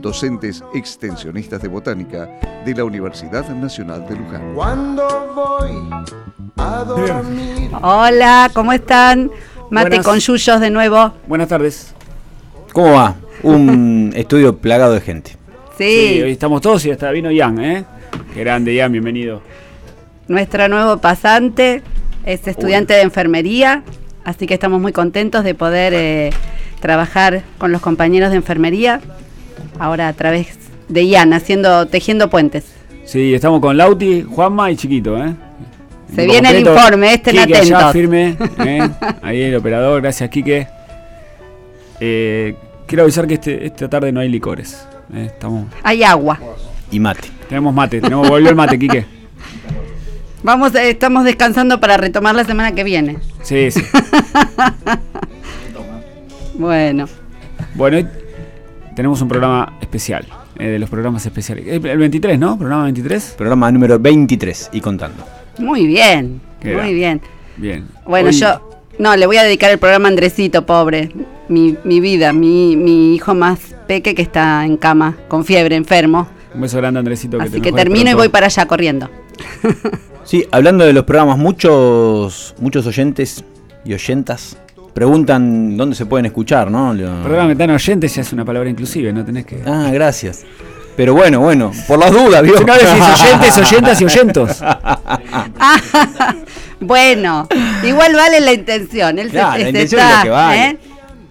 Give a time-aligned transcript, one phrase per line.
[0.00, 2.28] docentes extensionistas de botánica
[2.64, 4.54] de la Universidad Nacional de Luján.
[4.54, 5.78] Cuando voy
[6.56, 7.70] a dormir.
[7.82, 9.30] Hola, ¿cómo están?
[9.70, 10.06] Mate Buenas.
[10.06, 11.12] con yuyos de nuevo.
[11.26, 11.94] Buenas tardes.
[12.72, 13.16] ¿Cómo va?
[13.42, 15.36] Un estudio plagado de gente.
[15.78, 17.84] Sí, hoy estamos todos y hasta vino Ian, ¿eh?
[18.34, 19.40] Qué grande, Ian, bienvenido.
[20.28, 21.82] nuestro nuevo pasante
[22.24, 23.82] es estudiante de enfermería,
[24.24, 26.30] así que estamos muy contentos de poder eh,
[26.80, 29.00] trabajar con los compañeros de enfermería,
[29.82, 30.46] ahora a través
[30.88, 32.64] de Ian, haciendo, tejiendo puentes.
[33.04, 35.34] Sí, estamos con Lauti, Juanma y Chiquito, ¿eh?
[36.14, 37.92] Se viene el informe, estén Quique allá atentos.
[37.92, 38.88] firme, ¿eh?
[39.22, 40.68] Ahí el operador, gracias Quique.
[41.98, 42.54] Eh,
[42.86, 44.86] quiero avisar que este, esta tarde no hay licores.
[45.14, 45.26] ¿eh?
[45.26, 46.38] Estamos, Hay agua.
[46.90, 47.28] Y mate.
[47.48, 49.04] tenemos mate, tenemos, volvió el mate, Quique.
[50.44, 53.18] Vamos, estamos descansando para retomar la semana que viene.
[53.42, 53.82] Sí, sí.
[56.54, 57.08] Bueno,
[57.74, 58.06] Bueno,
[58.94, 60.26] tenemos un programa especial,
[60.58, 61.64] eh, de los programas especiales.
[61.66, 62.56] Eh, El 23, ¿no?
[62.58, 63.34] Programa 23.
[63.36, 65.24] Programa número 23 y contando.
[65.58, 67.20] muy bien, muy bien.
[67.56, 67.86] Bien.
[68.06, 71.10] Bueno, Hoy- yo no, le voy a dedicar el programa a Andresito, pobre.
[71.48, 76.28] Mi, mi vida, mi, mi hijo más peque que está en cama, con fiebre, enfermo.
[76.54, 77.40] Un beso grande, Andresito.
[77.40, 79.10] Así te que termino y voy para allá corriendo.
[80.24, 83.44] Sí, hablando de los programas, muchos muchos oyentes
[83.84, 84.56] y oyentas
[84.94, 86.92] preguntan dónde se pueden escuchar, ¿no?
[86.94, 89.62] Lo- Perdóname, tan oyente ya es una palabra inclusive, no tenés que.
[89.66, 90.44] Ah, gracias.
[90.96, 92.58] Pero bueno, bueno, por las dudas, ¿vio?
[92.58, 92.90] Si no decís
[93.24, 94.62] oyentes, oyentas y oyentos.
[96.80, 97.46] Bueno,
[97.84, 99.18] igual vale la intención.
[99.18, 100.64] Él se- Claro, la se intención es está, lo que vale.
[100.66, 100.78] ¿eh?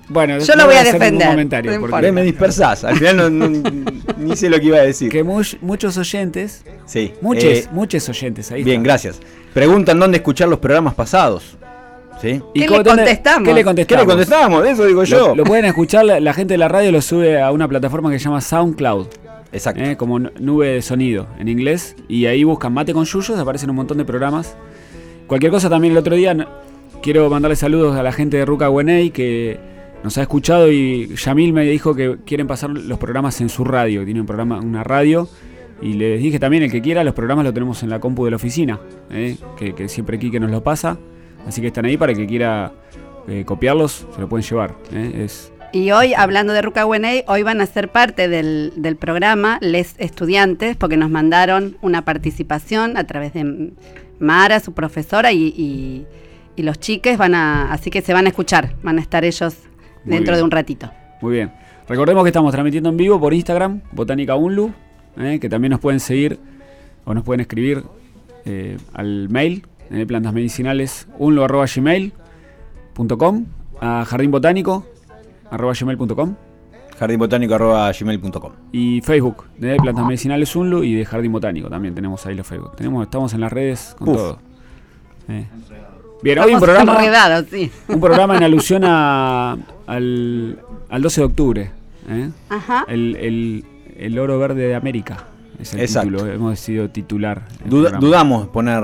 [0.08, 2.84] Bueno, Yo no lo voy a defender, comentario, no porque me dispersás.
[2.84, 3.72] Al final no, no-
[4.18, 5.10] ni sé lo que iba a decir.
[5.10, 7.14] que much- muchos oyentes, Sí.
[7.22, 8.64] muchos, eh, muchos oyentes ahí.
[8.64, 8.90] bien, está.
[8.90, 9.20] gracias.
[9.54, 11.58] Preguntan dónde escuchar los programas pasados.
[12.22, 12.40] ¿Sí?
[12.54, 13.48] ¿Qué le contestamos?
[13.48, 14.06] ¿Qué le ¿Qué contestamos?
[14.06, 14.66] le contestamos?
[14.68, 15.30] Eso digo yo.
[15.30, 18.12] Lo, lo pueden escuchar, la, la gente de la radio lo sube a una plataforma
[18.12, 19.08] que se llama SoundCloud,
[19.52, 19.82] Exacto.
[19.82, 23.76] eh, como nube de sonido en inglés, y ahí buscan Mate con Yuyos, aparecen un
[23.76, 24.56] montón de programas.
[25.26, 26.36] Cualquier cosa también el otro día,
[27.02, 29.60] quiero mandarle saludos a la gente de Ruca Güeney que
[30.04, 34.04] nos ha escuchado y Yamil me dijo que quieren pasar los programas en su radio,
[34.06, 35.28] tiene un programa, una radio.
[35.82, 38.30] Y les dije también, el que quiera, los programas los tenemos en la compu de
[38.30, 41.00] la oficina, eh, que, que siempre Quique nos lo pasa.
[41.48, 42.72] Así que están ahí para el que quiera
[43.28, 44.76] eh, copiarlos, se lo pueden llevar.
[44.94, 48.96] eh, es, Y hoy, hablando de Ruca Güeney, hoy van a ser parte del, del
[48.96, 53.72] programa les estudiantes, porque nos mandaron una participación a través de
[54.20, 56.06] Mara, su profesora, y, y-
[56.58, 59.56] y los chiques van a, así que se van a escuchar, van a estar ellos
[60.04, 60.38] Muy dentro bien.
[60.40, 60.92] de un ratito.
[61.22, 61.52] Muy bien.
[61.88, 64.72] Recordemos que estamos transmitiendo en vivo por Instagram, Botánica Unlu,
[65.18, 66.38] eh, que también nos pueden seguir
[67.06, 67.84] o nos pueden escribir
[68.46, 73.46] eh, al mail, eh, plantas medicinales, unlu.gmail.com,
[73.80, 74.86] a jardín botánico,
[75.50, 76.36] arroba gmail.com
[77.00, 82.46] jardinbotánico.gmail.com y Facebook de Plantas Medicinales Unlu y de Jardín Botánico también tenemos ahí los
[82.46, 82.76] Facebook.
[82.76, 84.16] Tenemos, estamos en las redes con Uf.
[84.16, 84.40] todo.
[85.28, 85.48] Eh.
[86.22, 87.00] Bien, hoy un programa,
[87.50, 87.72] sí.
[87.88, 90.60] un programa en alusión a- al,
[90.90, 91.72] al 12 de octubre.
[92.08, 92.30] ¿eh?
[92.50, 92.86] Ajá.
[92.88, 93.66] El, el-
[93.98, 95.26] el oro verde de América
[95.60, 96.12] es el Exacto.
[96.12, 97.48] título, hemos decidido titular.
[97.66, 98.84] Duda- dudamos poner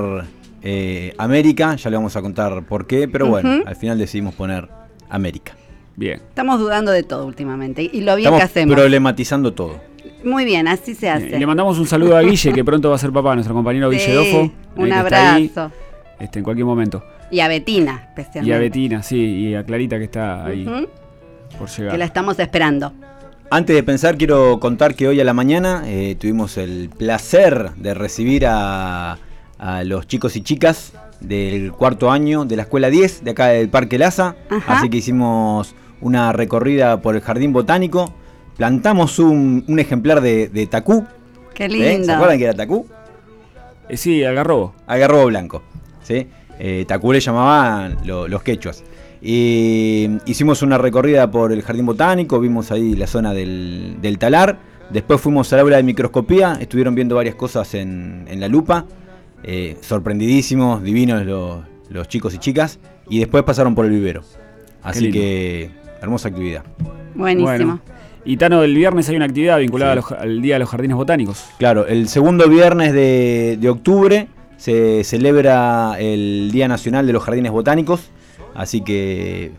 [0.69, 4.67] eh, América, ya le vamos a contar por qué, pero bueno, al final decidimos poner
[5.09, 5.53] América.
[5.95, 6.19] Bien.
[6.27, 8.75] Estamos dudando de todo últimamente y lo bien Estamos que hacemos.
[8.75, 9.79] problematizando todo.
[10.25, 11.39] Muy bien, así se hace.
[11.39, 13.97] le mandamos un saludo a Guille, que pronto va a ser papá, nuestro compañero Sí,
[13.97, 14.51] Guille Dofo.
[14.75, 15.71] un abrazo.
[16.19, 17.01] este, en cualquier momento.
[17.31, 18.49] Y a Betina, especialmente.
[18.49, 20.65] Y a Betina, sí, y a Clarita que está ahí
[21.57, 21.93] por llegar.
[21.93, 22.91] Que la estamos esperando.
[23.49, 27.93] Antes de pensar, quiero contar que hoy a la mañana eh, tuvimos el placer de
[27.93, 29.17] recibir a,
[29.59, 33.69] a los chicos y chicas del cuarto año de la Escuela 10 de acá del
[33.69, 34.35] Parque Laza.
[34.49, 34.77] Ajá.
[34.77, 38.13] Así que hicimos una recorrida por el Jardín Botánico.
[38.57, 41.05] Plantamos un, un ejemplar de, de tacú.
[41.53, 41.69] Qué ¿eh?
[41.69, 42.05] lindo.
[42.05, 42.87] ¿Se acuerdan que era tacú?
[43.89, 44.73] Eh, sí, Algarrobo.
[44.85, 45.63] Algarrobo blanco.
[46.03, 46.27] ¿sí?
[46.59, 48.83] Eh, tacú le llamaban lo- los quechuas.
[49.21, 54.59] Y hicimos una recorrida por el jardín botánico, vimos ahí la zona del, del talar.
[54.91, 58.85] Después fuimos al aula de microscopía, estuvieron viendo varias cosas en, en la lupa.
[59.43, 62.79] Eh, sorprendidísimos, divinos los, los chicos y chicas.
[63.09, 64.21] Y después pasaron por el vivero.
[64.83, 66.63] Así que, hermosa actividad.
[67.15, 67.47] Buenísimo.
[67.47, 67.81] Bueno.
[68.25, 70.97] Y Tano, el viernes hay una actividad vinculada a los- al Día de los Jardines
[70.97, 71.45] Botánicos.
[71.59, 77.51] Claro, el segundo viernes de, de octubre se celebra el Día Nacional de los Jardines
[77.53, 78.11] Botánicos,
[78.53, 79.51] así que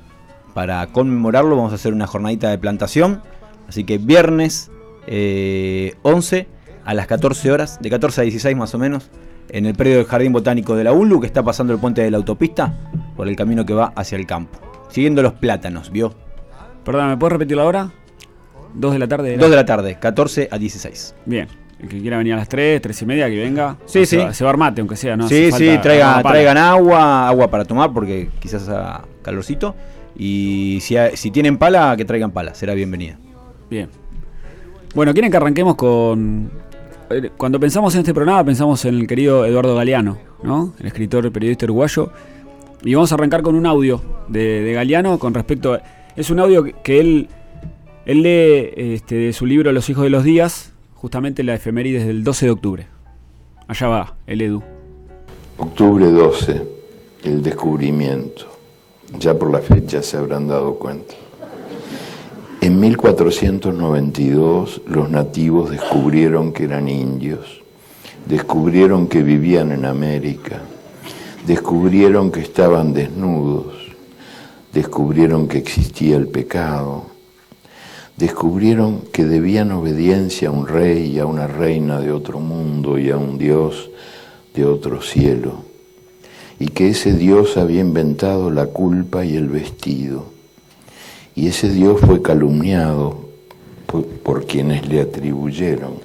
[0.53, 3.23] para conmemorarlo vamos a hacer una jornadita de plantación,
[3.69, 4.71] así que viernes
[5.07, 6.47] eh, 11
[6.85, 9.09] a las 14 horas, de 14 a 16 más o menos,
[9.50, 12.11] en el predio del Jardín Botánico de la ULU, que está pasando el puente de
[12.11, 12.75] la autopista,
[13.17, 14.59] por el camino que va hacia el campo,
[14.91, 16.15] siguiendo los plátanos, ¿vio?
[16.85, 17.91] Perdón, ¿me puedes repetir la hora?
[18.75, 19.37] Dos de la tarde.
[19.37, 21.15] 2 de la tarde, 14 a 16.
[21.27, 21.49] Bien.
[21.81, 23.77] El que quiera venir a las 3, 3 y media, que venga.
[23.87, 24.19] Sí, sí.
[24.33, 25.29] Se va a armate, aunque sea, ¿no?
[25.29, 26.33] sí, sí, traigan, pala.
[26.35, 29.77] traigan agua, agua para tomar porque quizás haga calorcito.
[30.17, 33.19] Y si tienen pala, que traigan pala, será bienvenida.
[33.71, 33.89] Bien.
[34.95, 36.50] Bueno, ¿quieren que arranquemos con.
[37.11, 40.75] Eh, Cuando pensamos en este programa, pensamos en el querido Eduardo Galeano, ¿no?
[40.79, 42.11] El escritor, periodista uruguayo.
[42.83, 45.75] Y vamos a arrancar con un audio de, de Galeano con respecto.
[45.75, 45.83] a-
[46.17, 47.29] es un audio que él,
[48.07, 52.25] él lee este, de su libro Los hijos de los días, justamente la efemérides del
[52.25, 52.87] 12 de octubre.
[53.69, 54.63] Allá va, el Edu.
[55.59, 56.63] Octubre 12,
[57.25, 58.47] el descubrimiento.
[59.19, 61.15] Ya por la fecha se habrán dado cuenta.
[62.61, 67.63] En 1492 los nativos descubrieron que eran indios,
[68.27, 70.63] descubrieron que vivían en América,
[71.47, 73.75] descubrieron que estaban desnudos,
[74.73, 77.07] descubrieron que existía el pecado,
[78.17, 83.11] descubrieron que debían obediencia a un rey y a una reina de otro mundo y
[83.11, 83.89] a un dios
[84.55, 85.63] de otro cielo,
[86.59, 90.38] y que ese Dios había inventado la culpa y el vestido,
[91.38, 93.29] y ese Dios fue calumniado
[93.87, 96.00] por, por quienes le atribuyeron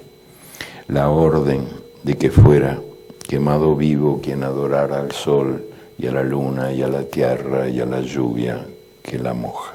[0.88, 1.68] la orden
[2.04, 2.80] de que fuera
[3.28, 5.66] quemado vivo quien adorara al sol
[5.98, 8.64] y a la luna y a la tierra y a la lluvia
[9.02, 9.74] que la moja.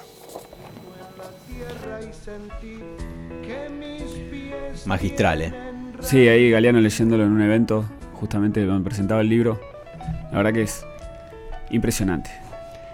[4.87, 5.53] Magistral, ¿eh?
[5.99, 7.85] Sí, ahí Galeano leyéndolo en un evento,
[8.15, 9.59] justamente donde presentaba el libro.
[10.31, 10.87] La verdad que es
[11.73, 12.48] impresionante.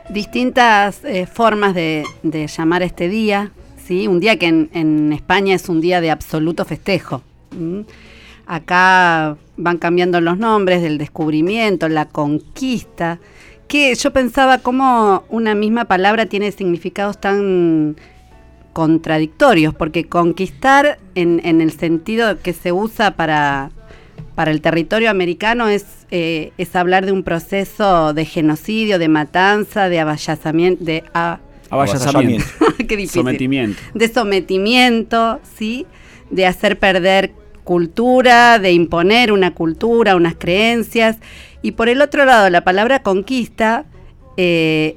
[0.09, 3.53] Distintas eh, formas de, de llamar este día,
[3.85, 4.09] ¿sí?
[4.09, 7.23] Un día que en, España es un día de absoluto festejo.
[8.47, 13.19] Acá van cambiando los nombres del descubrimiento, la conquista,
[13.69, 17.97] que yo pensaba cómo una misma palabra tiene significados tan
[18.73, 23.71] contradictorios, porque conquistar en el sentido que se usa para,
[24.35, 29.89] para el territorio americano es, eh, es hablar de un proceso de genocidio, de matanza,
[29.89, 31.05] de avallazamiento, de...
[31.15, 31.39] a-
[31.71, 32.45] Avallazamiento.
[32.79, 33.21] qué difícil.
[33.23, 33.81] Sometimiento.
[33.95, 35.87] De sometimiento, ¿sí?
[36.31, 37.33] De hacer perder
[37.65, 41.17] cultura, de imponer una cultura, unas creencias.
[41.63, 43.87] Y por el otro lado, la palabra conquista
[44.37, 44.97] eh,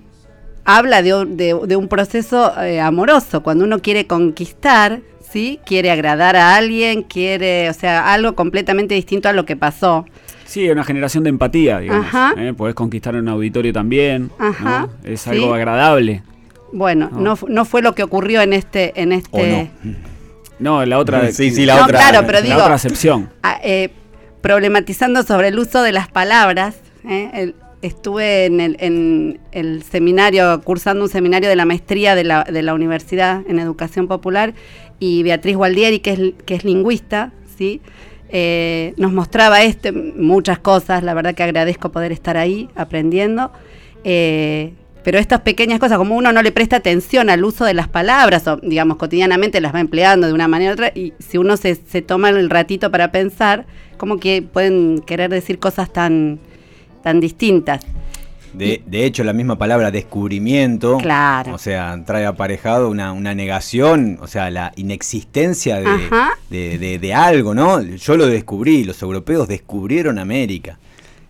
[0.66, 3.42] habla de, un- de- de un proceso eh, amoroso.
[3.42, 5.00] Cuando uno quiere conquistar,
[5.31, 5.59] ¿sí?
[5.65, 10.06] Quiere agradar a alguien, quiere, o sea, algo completamente distinto a lo que pasó.
[10.45, 12.06] Sí, una generación de empatía, digamos.
[12.07, 12.33] Ajá.
[12.38, 12.53] ¿eh?
[12.53, 14.31] Podés conquistar un auditorio también.
[14.39, 14.45] ¿no?
[14.47, 15.29] Ajá, Es sí.
[15.31, 16.24] algo agradable.
[16.71, 17.19] Bueno, No.
[17.19, 18.94] no, fu- no fue lo que ocurrió en este...
[19.01, 19.69] En este
[20.59, 21.31] No, la otra.
[21.31, 22.00] Sí, sí, la No, otra.
[22.00, 23.29] claro, pero la digo- otra acepción.
[23.44, 23.89] Ah, eh,
[24.41, 26.75] problematizando sobre el uso de las palabras.
[27.07, 27.29] ¿eh?
[27.33, 32.44] El- estuve en el, en el seminario, cursando un seminario de la maestría de la,
[32.44, 34.53] de la Universidad en Educación Popular
[34.99, 37.81] y Beatriz Gualdieri, que es, que es lingüista, ¿sí?
[38.29, 43.51] Eh, nos mostraba este, muchas cosas, la verdad que agradezco poder estar ahí aprendiendo.
[44.03, 47.88] Eh, pero estas pequeñas cosas, como uno no le presta atención al uso de las
[47.88, 51.55] palabras, o digamos cotidianamente las va empleando de una manera u otra, y si uno
[51.55, 53.65] se, se toma el ratito para pensar,
[53.98, 56.39] como que pueden querer decir cosas tan,
[57.03, 57.86] tan distintas.
[58.54, 61.54] De, de hecho, la misma palabra descubrimiento, Claro.
[61.54, 65.88] o sea, trae aparejado una, una negación, o sea, la inexistencia de,
[66.50, 67.82] de- de- de algo, ¿no?
[67.82, 70.80] Yo lo descubrí, los europeos descubrieron América.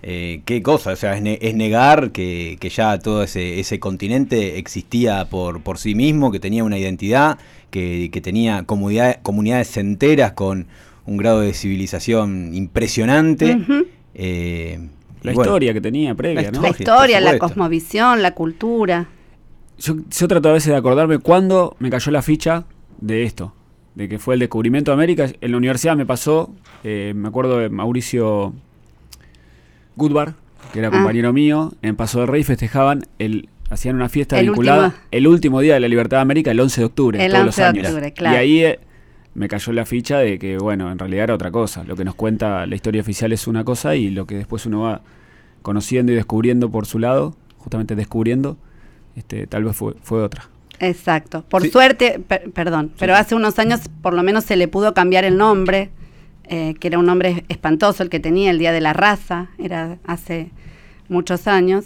[0.03, 3.79] Eh, qué cosa, o sea, es, ne- es negar que, que ya todo ese, ese
[3.79, 7.37] continente existía por, por sí mismo, que tenía una identidad,
[7.71, 10.67] que, que tenía comunidad- comunidades enteras con
[11.05, 13.57] un grado de civilización impresionante.
[14.13, 14.79] Eh,
[15.23, 16.61] La bueno, historia que tenía previa, La ¿no?
[16.61, 19.07] La historia, la cosmovisión, la cultura.
[19.79, 22.65] Yo, yo trato a veces de acordarme cuándo me cayó la ficha
[22.99, 23.53] de esto,
[23.95, 25.27] de que fue el descubrimiento de América.
[25.41, 26.51] En la universidad me pasó,
[26.83, 28.53] eh, me acuerdo de Mauricio
[29.95, 30.35] Goodbar,
[30.73, 30.91] que era Ah.
[30.91, 35.27] compañero mío, en Paso del Rey festejaban el hacían una fiesta El vinculada último- el
[35.27, 37.55] último día de la libertad de América, el 11 de octubre, El todos 11 los
[37.73, 37.87] de años.
[37.91, 38.35] octubre, claro.
[38.35, 38.79] Y ahí eh,
[39.37, 41.83] me cayó la ficha de que, bueno, en realidad era otra cosa.
[41.83, 44.81] Lo que nos cuenta la historia oficial es una cosa y lo que después uno
[44.81, 45.01] va
[45.61, 48.57] conociendo y descubriendo por su lado, justamente descubriendo,
[49.15, 50.49] este, tal vez fue, fue otra.
[50.79, 51.43] Exacto.
[51.49, 51.69] Por Sí.
[51.69, 55.37] suerte, per- perdón, pero hace unos años por lo menos se le pudo cambiar el
[55.37, 55.89] nombre,
[56.45, 59.97] eh, que era un nombre espantoso el que tenía, el Día de la Raza, era
[60.05, 60.49] hace
[61.09, 61.85] muchos años,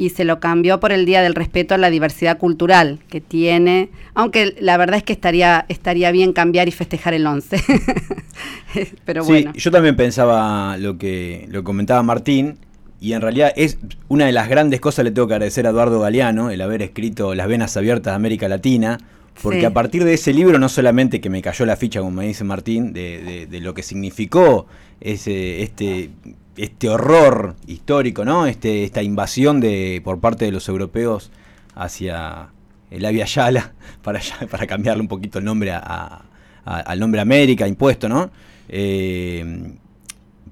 [0.00, 3.90] y se lo cambió por el Día del Respeto a la Diversidad Cultural que tiene,
[4.14, 7.62] aunque la verdad es que estaría, estaría bien cambiar y festejar el 11.
[9.04, 9.52] pero Sí, bueno.
[9.54, 12.56] yo también pensaba lo que lo que comentaba Martín,
[12.98, 13.78] y en realidad es
[14.08, 17.34] una de las grandes cosas le tengo que agradecer a Eduardo Galeano, el haber escrito
[17.34, 18.98] Las Venas Abiertas de América Latina,
[19.42, 19.64] porque Sí.
[19.66, 22.44] a partir de ese libro no solamente que me cayó la ficha, como me dice
[22.44, 24.66] Martín, de, de- de lo que significó
[25.00, 26.10] ese, este,
[26.56, 28.46] este horror histórico, ¿no?
[28.46, 31.30] Este, esta invasión de, por parte de los europeos
[31.74, 32.48] hacia
[32.90, 36.24] el Avia Yala, para, para cambiarle un poquito el nombre a-
[36.64, 38.30] al nombre América, impuesto, ¿no?
[38.68, 39.72] Eh,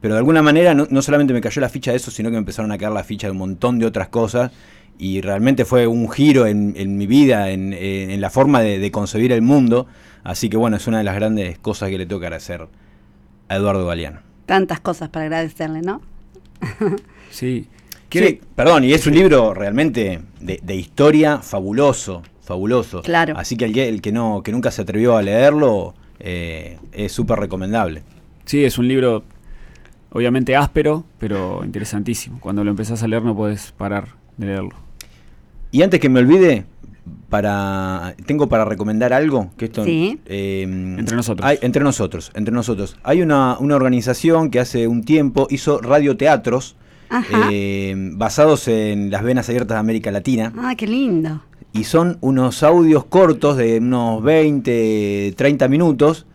[0.00, 2.32] pero de alguna manera no, no solamente me cayó la ficha de eso, sino que
[2.32, 4.50] me empezaron a caer la ficha de un montón de otras cosas.
[4.98, 8.78] Y realmente fue un giro en, en mi vida, en, en- en la forma de,
[8.78, 9.86] de concebir el mundo.
[10.24, 12.66] Así que bueno, es una de las grandes cosas que le tengo que agradecer
[13.48, 14.20] a Eduardo Galeano.
[14.48, 16.00] Tantas cosas para agradecerle, ¿no?
[17.30, 17.68] Sí.
[18.10, 23.02] Sí, perdón, y es un libro realmente de, de historia fabuloso, fabuloso.
[23.02, 23.34] Claro.
[23.36, 27.12] Así que el que, el que no, que nunca se atrevió a leerlo, eh, es
[27.12, 28.02] súper recomendable.
[28.46, 29.24] Sí, es un libro
[30.10, 32.40] obviamente áspero, pero interesantísimo.
[32.40, 34.74] Cuando lo empezás a leer no puedes parar de leerlo.
[35.70, 36.64] Y antes que me olvide,
[37.28, 40.18] para tengo para recomendar algo que esto Sí.
[40.26, 41.46] eh, Entre nosotros.
[41.46, 46.76] hay- entre nosotros entre nosotros hay una, una organización que hace un tiempo hizo radioteatros
[47.50, 51.42] eh, basados en las venas abiertas de América Latina Ah, qué lindo.
[51.72, 56.26] y son unos audios cortos de unos 20 30 minutos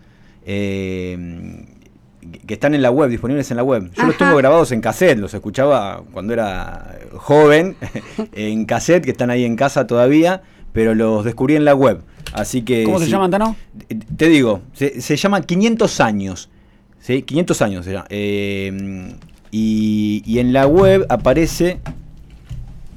[0.46, 1.66] eh,
[2.48, 3.92] que están en la web, disponibles en la web.
[3.96, 7.76] Yo los tengo grabados en cassette, los escuchaba cuando era joven,
[8.34, 10.42] en cassette, que están ahí en casa todavía,
[10.74, 12.02] pero los descubrí en la web.
[12.34, 12.84] Así que...
[12.84, 13.12] ¿Cómo se sí.
[13.12, 13.56] llaman, Tano?
[14.18, 16.50] Te digo, se, se llama 500 años.
[17.00, 17.22] ¿sí?
[17.22, 18.06] 500 años se llama.
[18.10, 19.16] Eh,
[19.52, 21.80] y, y en la web aparece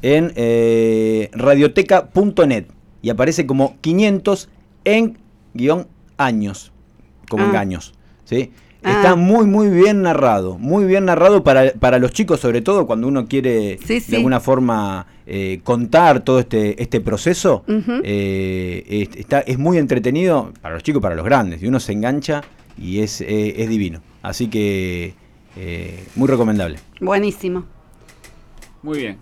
[0.02, 2.66] en eh, radioteca.net
[3.02, 4.48] y aparece como 500
[4.84, 5.18] en
[5.54, 6.72] guion años,
[7.28, 7.48] como Ah.
[7.48, 7.92] engaños.
[8.24, 8.52] ¿sí?
[8.88, 8.92] Ah.
[8.92, 10.58] Está muy, muy bien narrado.
[10.58, 14.12] Muy bien narrado para, para los chicos, sobre todo cuando uno quiere Sí, sí.
[14.12, 17.64] de alguna forma eh, contar todo este, este proceso.
[17.68, 21.60] Eh, es, está, es muy entretenido para los chicos y para los grandes.
[21.62, 22.42] Y uno se engancha
[22.78, 24.02] y es, eh, es divino.
[24.22, 25.14] Así que
[25.56, 26.78] eh, muy recomendable.
[27.00, 27.64] Buenísimo.
[28.82, 29.18] Muy bien.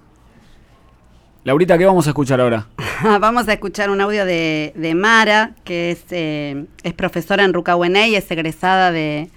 [1.44, 2.66] Laurita, ¿qué vamos a escuchar ahora?
[3.21, 8.14] Vamos a escuchar un audio de, de Mara, que es, eh, es profesora en Rucahueney,
[8.14, 9.28] es egresada de,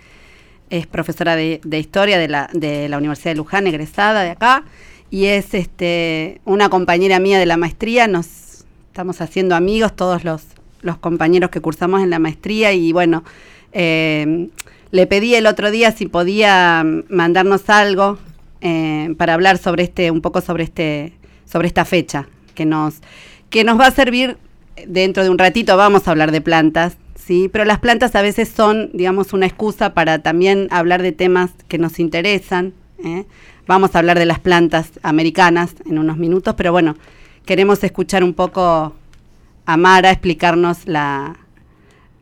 [0.70, 4.64] es profesora de, historia de la, de la Universidad de Luján, egresada de acá,
[5.10, 10.44] y es este, una compañera mía de la maestría, nos estamos haciendo amigos todos los,
[10.82, 13.24] los compañeros que cursamos en la maestría, y bueno,
[13.72, 14.50] eh,
[14.92, 18.18] le pedí el otro día si podía mandarnos algo
[18.62, 21.14] eh, para hablar sobre este, un poco sobre este,
[21.46, 22.96] sobre esta fecha que nos,
[23.50, 24.38] que nos va a servir
[24.88, 25.78] dentro de un ratito.
[25.78, 26.98] Vamos a hablar de plantas,
[27.28, 31.52] sí, pero las plantas a veces son, digamos, una excusa para también hablar de temas
[31.68, 32.74] que nos interesan.
[33.04, 33.26] ¿eh?
[33.68, 36.96] Vamos a hablar de las plantas americanas en unos minutos, pero bueno,
[37.46, 38.96] queremos escuchar un poco
[39.66, 41.36] a Mara explicarnos la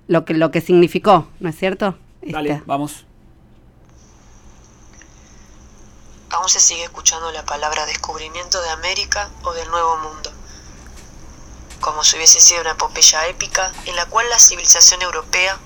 [0.07, 1.95] lo que lo que significó, ¿no es cierto?
[2.21, 3.05] Dale, Esta- vamos.
[6.31, 10.31] Aún se sigue escuchando la palabra descubrimiento de América o del Nuevo Mundo,
[11.85, 15.59] como si hubiese sido una epopeya épica en la cual la civilización europea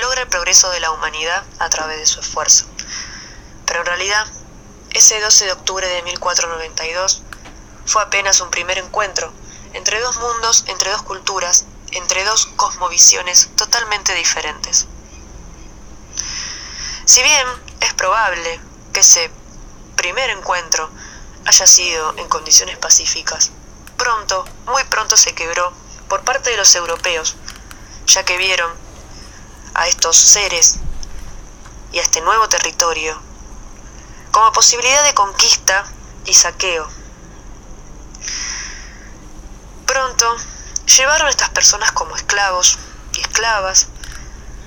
[0.00, 2.64] logra el progreso de la humanidad a través de su esfuerzo.
[3.66, 4.26] Pero en realidad,
[4.94, 7.20] ese 12 de octubre de 1492
[7.84, 9.30] fue apenas un primer encuentro
[9.74, 14.86] entre dos mundos, entre dos culturas, entre dos cosmovisiones totalmente diferentes.
[17.04, 17.46] Si bien
[17.80, 18.58] es probable
[18.94, 19.30] que ese
[19.96, 20.90] primer encuentro
[21.44, 23.50] haya sido en condiciones pacíficas,
[23.98, 25.72] pronto, muy pronto se quebró
[26.08, 27.36] por parte de los europeos,
[28.06, 28.72] ya que vieron
[29.74, 30.76] a estos seres
[31.92, 33.20] y a este nuevo territorio
[34.30, 35.84] como posibilidad de conquista
[36.24, 36.88] y saqueo.
[39.86, 40.36] Pronto
[40.96, 42.78] llevaron a estas personas como esclavos
[43.14, 43.88] y esclavas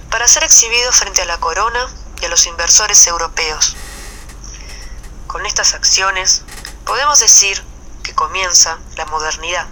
[0.09, 1.89] para ser exhibidos frente a la corona
[2.21, 3.75] y a los inversores europeos.
[5.27, 6.41] Con estas acciones
[6.85, 7.63] podemos decir
[8.13, 9.67] comienza la modernidad,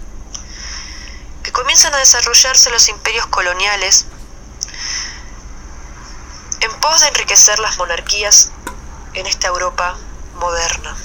[1.42, 4.06] que comienzan a desarrollarse los imperios coloniales
[6.60, 8.50] en pos de enriquecer las monarquías
[9.14, 9.96] en esta Europa
[10.34, 10.96] moderna.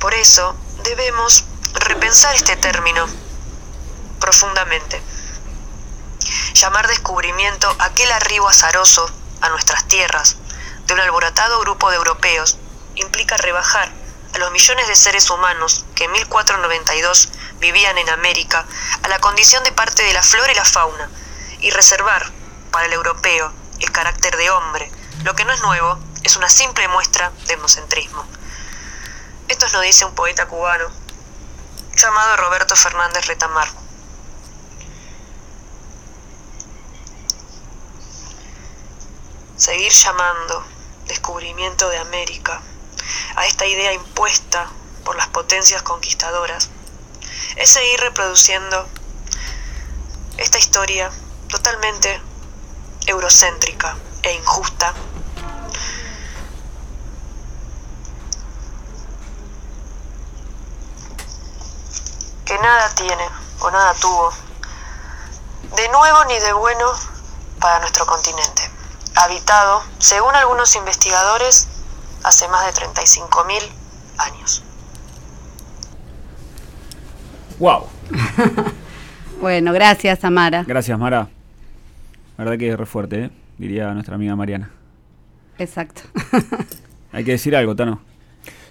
[0.00, 3.06] Por eso debemos repensar este término
[4.18, 5.00] profundamente.
[6.54, 9.10] Llamar descubrimiento aquel arribo azaroso
[9.40, 10.36] a nuestras tierras
[10.86, 12.58] de un alborotado grupo de europeos
[12.96, 13.99] implica rebajar
[14.34, 18.66] a los millones de seres humanos que en 1492 vivían en América
[19.02, 21.10] a la condición de parte de la flora y la fauna
[21.60, 22.30] y reservar
[22.70, 24.90] para el europeo el carácter de hombre.
[25.24, 28.26] Lo que no es nuevo es una simple muestra de etnocentrismo.
[29.48, 30.90] Esto lo dice un poeta cubano
[31.96, 33.68] llamado Roberto Fernández Retamar.
[39.56, 40.64] Seguir llamando
[41.06, 42.62] descubrimiento de América
[43.36, 44.70] a esta idea impuesta
[45.04, 46.70] por las potencias conquistadoras.
[47.56, 48.88] Es seguir reproduciendo
[50.36, 51.10] esta historia
[51.48, 52.20] totalmente
[53.06, 54.94] eurocéntrica e injusta.
[62.44, 63.28] Que nada tiene
[63.60, 64.32] o nada tuvo
[65.76, 66.92] de nuevo ni de bueno
[67.60, 68.70] para nuestro continente,
[69.14, 71.68] habitado, según algunos investigadores,
[72.24, 73.62] hace más de 35.000
[74.18, 74.62] años.
[77.58, 77.86] ¡Wow!
[79.40, 80.64] Bueno, gracias, Amara.
[80.68, 81.26] Gracias, Mara.
[82.36, 83.30] La verdad que es re fuerte, ¿eh?
[83.56, 84.70] diría nuestra amiga Mariana.
[85.58, 86.02] Exacto.
[87.12, 88.00] Hay que decir algo, Tano.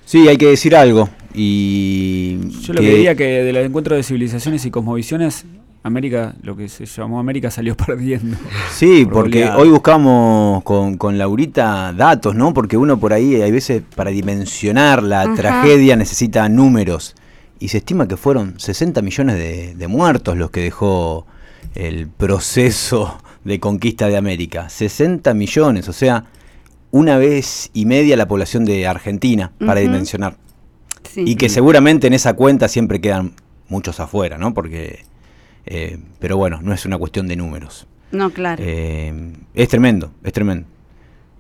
[0.06, 1.08] Sí, hay que decir algo.
[1.36, 5.46] Y Yo lo que diría que de los encuentros de civilizaciones y cosmovisiones,
[5.84, 8.38] América, lo que se llamó América, salió perdiendo.
[8.72, 9.58] Sí, Por porque goleada.
[9.58, 12.54] hoy buscamos con, con Laurita datos, ¿no?
[12.54, 15.36] Porque uno por ahí, hay veces, para dimensionar la Ajá.
[15.36, 17.16] tragedia necesita números.
[17.60, 21.26] Y se estima que fueron 60 millones de, de muertos los que dejó
[21.76, 24.70] el proceso de conquista de América.
[24.70, 26.26] 60 millones, o sea,
[26.92, 30.38] una vez y media la población de Argentina, para dimensionar.
[31.10, 31.24] Sí.
[31.26, 33.34] Y que seguramente en esa cuenta siempre quedan
[33.68, 34.54] muchos afuera, ¿no?
[34.54, 35.06] Porque,
[35.70, 37.88] eh, pero bueno, no es una cuestión de números.
[38.12, 38.62] No, claro.
[38.66, 39.14] Eh,
[39.54, 40.68] es tremendo, es tremendo.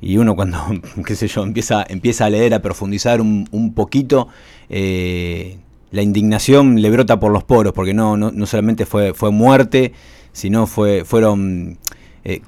[0.01, 0.57] Y uno cuando,
[1.05, 4.27] qué sé yo, empieza, empieza a leer, a profundizar un, un poquito,
[4.69, 5.57] eh,
[5.91, 9.91] la indignación le brota por los poros, porque no, no, no solamente fue, fue muerte,
[10.31, 11.77] sino fue, fueron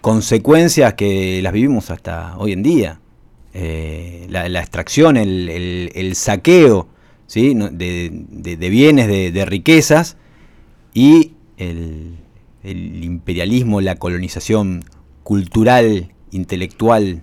[0.01, 2.99] consecuencias que las vivimos hasta hoy en día.
[3.53, 6.87] La, la extracción, el, el- el saqueo
[7.27, 7.53] ¿sí?
[7.55, 8.11] De-
[8.57, 10.17] de bienes, de, de riquezas,
[10.93, 11.31] y
[11.69, 12.15] el,
[12.63, 14.83] el imperialismo, la colonización
[15.23, 17.21] cultural, intelectual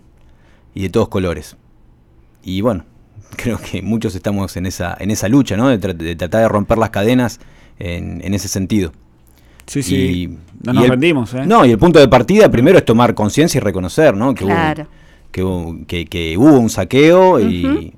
[0.74, 1.56] y de todos colores.
[2.42, 2.84] Y bueno,
[3.36, 5.68] creo que muchos estamos en esa, en esa lucha, ¿no?
[5.68, 7.40] De, tra- de tratar de romper las cadenas
[7.78, 8.92] en, en ese sentido.
[9.66, 9.94] Sí, sí.
[9.96, 10.26] Y-
[10.64, 11.44] no y nos el- rendimos, ¿eh?
[11.46, 14.34] No, y el punto de partida primero es tomar conciencia y reconocer, ¿no?
[14.34, 14.84] Que, Claro.
[14.84, 14.88] hubo,
[15.30, 17.92] que, hubo, que, que hubo un saqueo y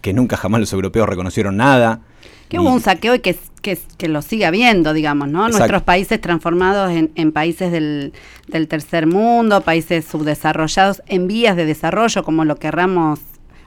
[0.00, 2.00] que nunca jamás los europeos reconocieron nada.
[2.48, 5.40] Que Y- hubo un saqueo y que, que, que lo sigue habiendo, digamos, ¿no?
[5.40, 5.58] Exacto.
[5.58, 8.12] Nuestros países transformados en, en países del,
[8.46, 13.18] del tercer mundo, países subdesarrollados, en vías de desarrollo, como lo querramos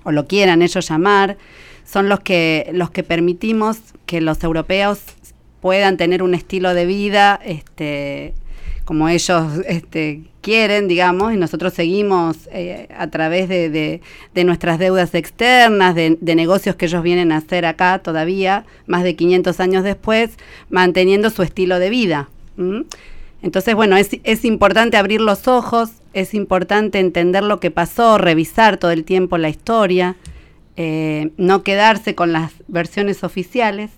[0.04, 1.38] o lo quieran ellos llamar,
[1.84, 5.02] son los que, los que permitimos que los europeos
[5.60, 8.34] puedan tener un estilo de vida este,
[8.86, 14.02] como ellos este, quieren, digamos, y nosotros seguimos eh, a través de,
[14.44, 19.60] nuestras deudas externas, de, negocios que ellos vienen a hacer acá todavía, más de 500
[19.60, 20.32] años después,
[20.70, 22.30] manteniendo su estilo de vida.
[23.42, 28.92] Entonces, bueno, es, importante abrir los ojos, es importante entender lo que pasó, revisar todo
[28.92, 30.16] el tiempo la historia,
[30.76, 33.92] eh, no quedarse con las versiones oficiales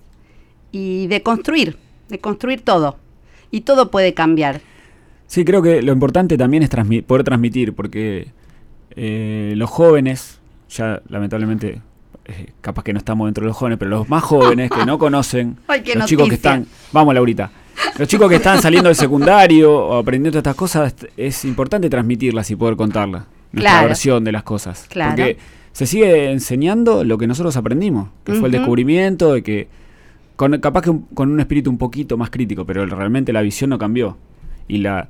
[0.71, 1.77] y de construir,
[2.10, 2.97] de construir todo.
[3.49, 4.62] Y todo puede cambiar.
[5.32, 8.28] Sí, creo que lo importante también es transmi- poder transmitir, porque
[8.98, 11.80] eh, los jóvenes, ya lamentablemente,
[12.26, 15.00] eh, capaz que no estamos dentro de los jóvenes, pero los más jóvenes que no
[15.00, 17.50] conocen, Ay, los chicos que están, vamos Laurita,
[17.98, 22.58] los chicos que están saliendo del secundario o aprendiendo estas cosas, es importante transmitirlas y
[22.58, 23.88] poder contarlas, nuestra Claro.
[23.88, 24.86] versión de las cosas.
[24.89, 25.12] Claro.
[25.15, 25.38] Porque
[25.72, 29.70] se sigue enseñando lo que nosotros aprendimos, que fue el descubrimiento de que
[30.36, 33.70] con, capaz que un- con un espíritu un poquito más crítico, pero realmente la visión
[33.70, 34.17] no cambió.
[34.72, 35.10] Y la,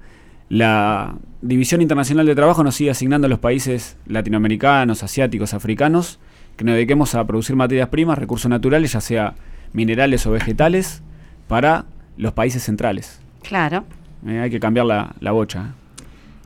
[0.49, 6.19] la División Internacional de Trabajo nos sigue asignando a los países latinoamericanos, asiáticos, africanos,
[6.57, 9.35] que nos dediquemos a producir materias primas, recursos naturales, ya sea
[9.71, 11.03] minerales o vegetales,
[11.47, 11.85] para
[12.17, 13.21] los países centrales.
[13.43, 13.85] Claro.
[14.27, 15.75] Eh, hay que cambiar la, la bocha.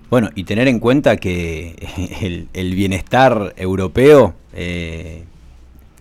[0.09, 1.75] Bueno, y tener en cuenta que
[2.21, 5.23] el, el bienestar europeo eh,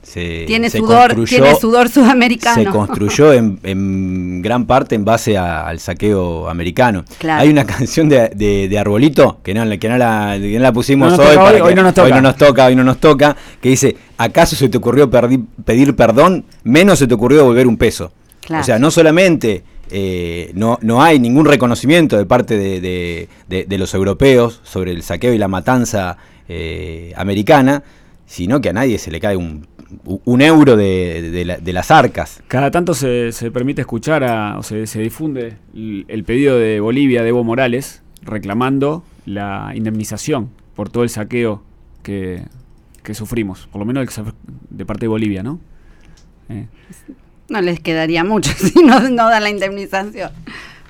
[0.04, 2.62] se, Tiene se sudor, construyó- tiene sudor sudamericano.
[2.62, 7.04] Se construyó en, en gran parte en base a- al saqueo americano.
[7.18, 7.42] Claro.
[7.42, 10.72] Hay una canción de, de- de Arbolito, que no, que no la, que no la
[10.72, 12.06] pusimos No hoy, hoy, hoy que- no nos toca.
[12.06, 15.44] hoy no nos toca, hoy no nos toca, que dice, ¿acaso se te ocurrió perdi-
[15.64, 16.44] pedir perdón?
[16.62, 18.12] Menos se te ocurrió devolver un peso.
[18.40, 18.60] Claro.
[18.62, 23.64] O sea, no solamente eh, no, no hay ningún reconocimiento de parte de, de- de-
[23.64, 26.16] de los europeos sobre el saqueo y la matanza
[26.48, 27.82] eh, americana,
[28.26, 29.66] sino que a nadie se le cae un,
[30.04, 32.42] un euro de, de la- de las arcas.
[32.48, 36.80] Cada tanto se, se permite escuchar a- o se, se difunde el, el pedido de
[36.80, 41.62] Bolivia de Evo Morales reclamando la indemnización por todo el saqueo
[42.02, 42.42] que,
[43.02, 44.24] que sufrimos, por lo menos el
[44.70, 45.60] de parte de Bolivia, ¿no?
[46.48, 46.66] Eh,
[47.48, 50.30] No les quedaría mucho si no, no dan la indemnización.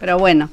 [0.00, 0.50] Pero bueno,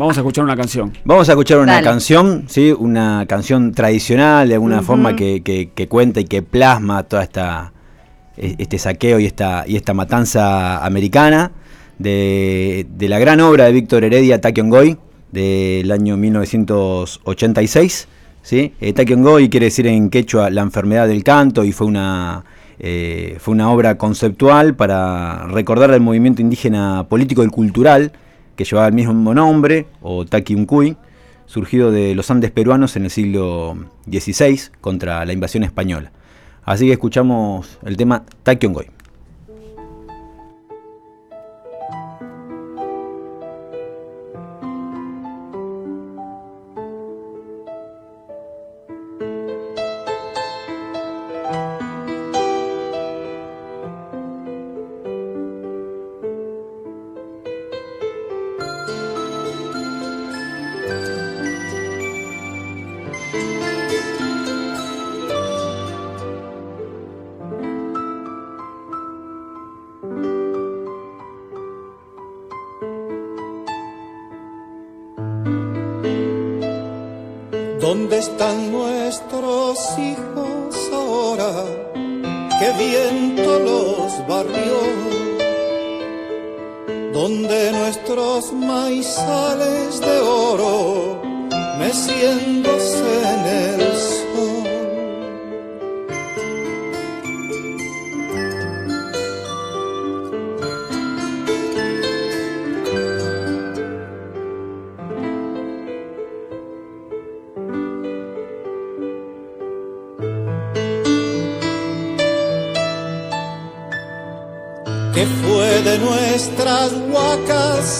[0.00, 0.92] vamos a escuchar una canción.
[1.04, 1.84] Vamos a escuchar una Dale.
[1.84, 2.72] canción, ¿sí?
[2.76, 7.72] una canción tradicional, de alguna forma que, que- que cuenta y que plasma toda esta
[8.36, 11.52] e- este saqueo y esta, y esta matanza americana
[11.98, 14.96] de, de la gran obra de Víctor Heredia, Taquiongoy,
[15.32, 18.08] del año 1986.
[18.42, 18.72] ¿sí?
[18.80, 22.44] Eh, Taquiongoy quiere decir en quechua la enfermedad del canto y fue una,
[22.78, 28.12] eh, fue una obra conceptual para recordar el movimiento indígena político y cultural
[28.60, 30.94] que llevaba el mismo nombre, o Taqui Uncuy,
[31.46, 33.74] surgido de los Andes peruanos en el siglo
[34.06, 36.12] XVI contra la invasión española.
[36.62, 38.99] Así que escuchamos el tema Taquiongoy.
[78.10, 81.52] ¿Dónde están nuestros hijos ahora?
[82.58, 84.80] ¿Qué viento los barrió?
[87.12, 91.22] Donde nuestros maizales de oro
[91.78, 93.89] meciéndose en el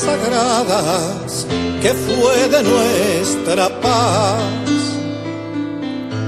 [0.00, 1.46] sagradas?
[1.82, 4.80] ¿Qué fue de nuestra paz?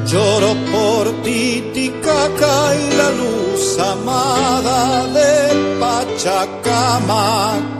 [0.06, 7.71] Lloro por Titicaca y la luz amada de Pachacamac.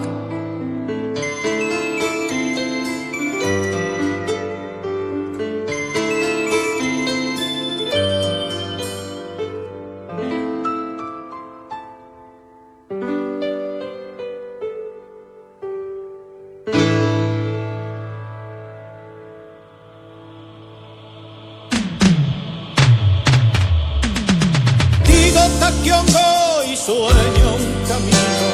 [26.85, 28.47] Sueño un camino.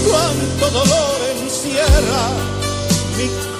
[0.06, 2.24] cuánto dolor encierra
[3.16, 3.51] mi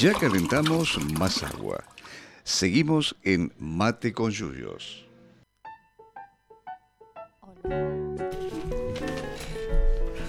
[0.00, 1.84] Ya calentamos más agua.
[2.44, 5.06] Seguimos en Mate con Yuyos.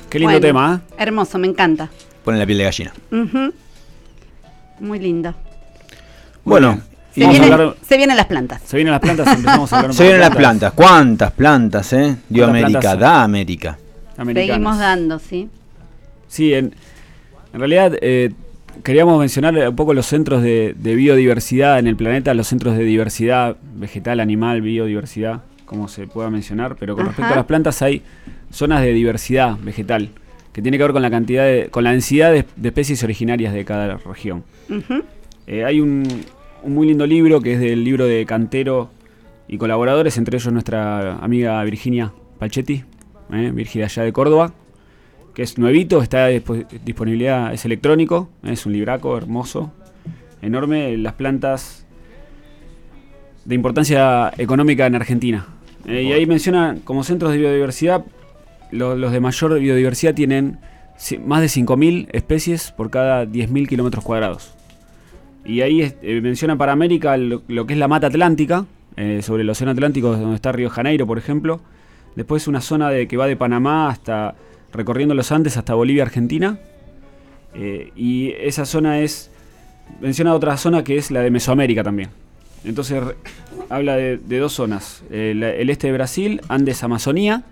[0.10, 0.94] Qué lindo Bueno, tema, ¿eh?
[1.04, 1.90] Hermoso, me encanta.
[2.26, 2.94] Ponen la piel de gallina.
[3.12, 3.54] Ujú.
[4.80, 5.34] Muy lindo.
[6.44, 6.82] Bueno,
[7.14, 8.62] Se, vienen, hablar- se vienen las plantas.
[8.66, 10.74] Se vienen las plantas, empezamos a hablar un se vienen las plantas.
[10.74, 12.18] ¿Cuántas plantas, eh?
[12.30, 13.00] Dio ¿Cuántas América, plantas?
[13.00, 13.78] da América.
[14.18, 14.48] americanas.
[14.56, 15.50] Seguimos dando, ¿sí?
[16.28, 16.74] Sí, en,
[17.54, 18.32] en realidad eh,
[18.84, 22.84] queríamos mencionar un poco los centros de, de biodiversidad en el planeta, los centros de
[22.84, 28.02] diversidad vegetal, animal, biodiversidad, como se pueda mencionar, pero con respecto a las plantas hay
[28.52, 30.10] zonas de diversidad vegetal
[30.52, 33.54] que tiene que ver con la cantidad de, con la densidad de, de especies originarias
[33.54, 34.44] de cada región.
[35.48, 36.04] Eh, hay un,
[36.64, 38.90] un muy lindo libro que es del libro de Cantero
[39.48, 42.84] y colaboradores, entre ellos nuestra amiga Virginia Palchetti,
[43.32, 44.54] eh, Virginia allá de Córdoba,
[45.34, 49.72] que es nuevito, está dispo- disponibilidad, es electrónico, es un libraco hermoso,
[50.42, 51.86] enorme, las plantas
[53.46, 55.46] de importancia económica en Argentina.
[55.88, 58.04] Eh, y ahí menciona como centros de biodiversidad,
[58.72, 60.60] lo- los de mayor biodiversidad tienen
[61.26, 64.54] más de 5.000 especies por cada 10.000 kilómetros cuadrados.
[65.44, 68.66] Y ahí es- eh, menciona para América lo, lo que es la mata atlántica,
[68.98, 71.62] eh, sobre el océano Atlántico, donde está Río de Janeiro, por ejemplo.
[72.16, 74.36] Después una zona de, que va de Panamá hasta
[74.74, 76.60] recorriendo los Andes hasta Bolivia, Argentina.
[77.54, 79.30] Eh, y esa zona es,
[80.00, 82.10] menciona otra zona que es la de Mesoamérica también.
[82.64, 83.02] Entonces
[83.70, 87.44] habla de, dos zonas, eh, el este de Brasil, Andes, Amazonía,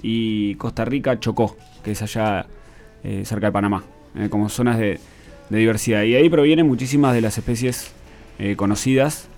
[0.00, 2.46] y Costa Rica, Chocó, que es allá
[3.02, 3.82] eh, cerca de Panamá,
[4.30, 5.00] como zonas de,
[5.50, 6.02] diversidad.
[6.02, 7.92] Y ahí provienen muchísimas de las especies
[8.56, 9.28] conocidas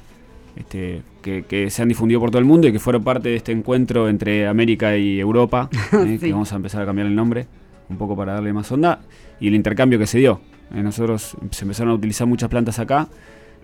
[0.59, 3.37] este, que, que se han difundido por todo el mundo y que fueron parte de
[3.37, 6.27] este encuentro entre América y Europa, eh, Sí.
[6.27, 7.47] que vamos a empezar a cambiar el nombre
[7.89, 9.01] un poco para darle más onda,
[9.41, 10.41] y el intercambio que se dio.
[10.75, 13.09] Eh, nosotros se empezaron a utilizar muchas plantas acá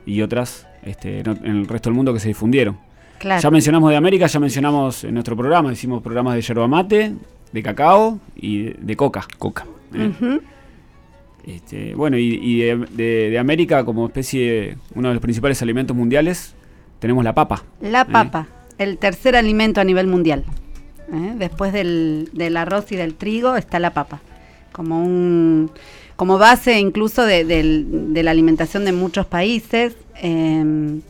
[0.07, 2.79] y otras este, en, en el resto del mundo que se difundieron.
[3.19, 3.43] Claro.
[3.43, 7.15] Ya mencionamos de América, ya mencionamos en nuestro programa, hicimos programas de yerba mate,
[7.53, 9.27] de cacao y de, de coca.
[9.39, 9.67] Coca.
[9.95, 10.41] ¿eh?
[11.47, 15.95] Este, bueno, y, y de, de- de América como especie, uno de los principales alimentos
[15.95, 16.55] mundiales,
[17.05, 17.62] tenemos la papa.
[17.81, 18.07] La ¿eh?
[18.11, 18.47] papa,
[18.79, 20.45] el tercer alimento a nivel mundial.
[21.12, 21.35] ¿eh?
[21.37, 24.21] Después del, del arroz y del trigo está la papa.
[24.73, 25.71] Como un
[26.17, 29.97] como base incluso de, de la alimentación de muchos países.
[30.23, 31.01] eh,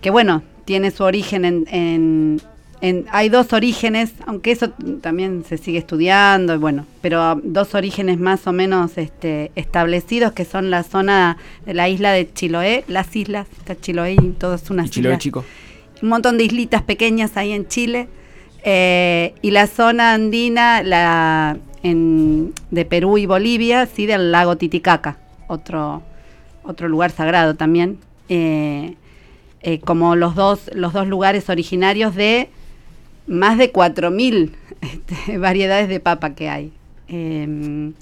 [0.00, 2.40] que bueno, tiene su origen en, en-
[2.82, 4.68] en- Hay dos orígenes, aunque eso
[5.00, 10.44] también se sigue estudiando, y bueno, pero dos orígenes más o menos este, establecidos, que
[10.44, 14.68] son la zona de la isla de Chiloé, las islas, está Chiloé y todo es
[14.68, 15.44] una Y Chiloé chico.
[16.02, 18.08] un montón de islitas pequeñas ahí en Chile.
[18.64, 25.18] eh, y la zona andina la, en- de Perú y Bolivia, sí, del lago Titicaca,
[25.48, 26.02] otro,
[26.62, 27.98] otro lugar sagrado también.
[28.28, 28.94] eh,
[29.62, 32.48] eh, como los dos, los dos lugares originarios de
[33.26, 36.72] más de 4.000 este, variedades de papa que hay.
[37.08, 37.92] Eh,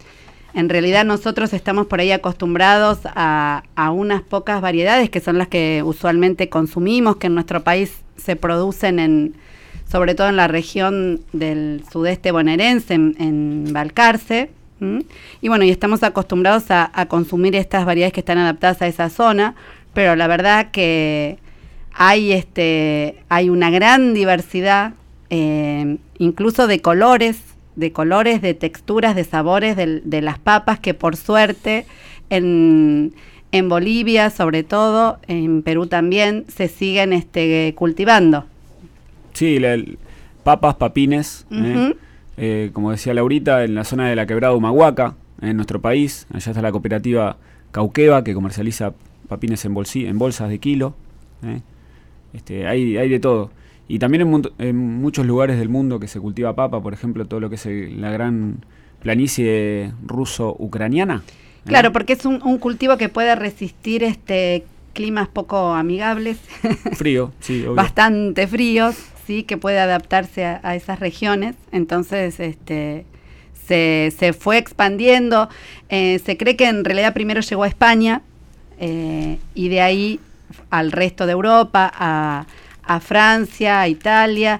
[0.52, 5.48] en realidad nosotros estamos por ahí acostumbrados a, a unas pocas variedades que son las
[5.48, 9.34] que usualmente consumimos, que en nuestro país se producen en,
[9.90, 14.50] sobre todo en la región del sudeste bonaerense, en, en Balcarce.
[15.42, 19.10] Y bueno, y estamos acostumbrados a, a consumir estas variedades que están adaptadas a esa
[19.10, 19.54] zona,
[19.92, 21.36] pero la verdad que
[21.92, 24.94] hay este hay una gran diversidad
[25.30, 27.40] eh, incluso de colores
[27.76, 31.86] de colores de texturas de sabores del- de, las papas que por suerte
[32.28, 33.14] en,
[33.52, 38.44] en Bolivia sobre todo en Perú también se siguen este cultivando
[39.32, 39.98] Sí, la- el-
[40.42, 41.94] papas, papines, ¿eh?
[42.36, 46.26] Eh, como decía Laurita, en la zona de la quebrada Humahuaca, en nuestro país.
[46.32, 47.36] Allá está la cooperativa
[47.70, 48.94] Cauqueva, que comercializa
[49.28, 50.94] papines en, en bolsas de kilo.
[51.44, 51.60] ¿eh?
[52.32, 53.50] Este, hay, hay de todo.
[53.90, 57.40] Y también en, en muchos lugares del mundo que se cultiva papa, por ejemplo, todo
[57.40, 58.64] lo que es el- la gran
[59.02, 61.22] planicie ruso-ucraniana.
[61.66, 66.38] claro porque es un, un cultivo que puede resistir este climas poco amigables
[66.92, 67.74] Frío, sí, obvio.
[67.74, 71.56] bastante fríos, sí, que puede adaptarse a, a esas regiones.
[71.72, 73.06] Entonces, este,
[73.66, 75.48] se, se fue expandiendo.
[75.88, 78.22] Eh, se cree que en realidad primero llegó a España
[78.78, 80.20] eh, y de ahí
[80.70, 82.46] al resto de Europa, a,
[82.96, 84.58] a Francia, a Italia.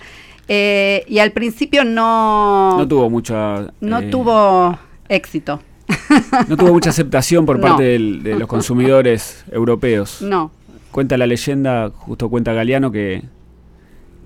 [0.49, 3.73] Eh, y al principio no, No tuvo mucha...
[3.81, 5.61] no eh, tuvo éxito.
[6.49, 7.67] No tuvo mucha aceptación por No.
[7.69, 10.23] parte del- de los consumidores europeos.
[10.23, 10.51] No.
[10.91, 13.23] Cuenta la leyenda, justo cuenta Galeano, que,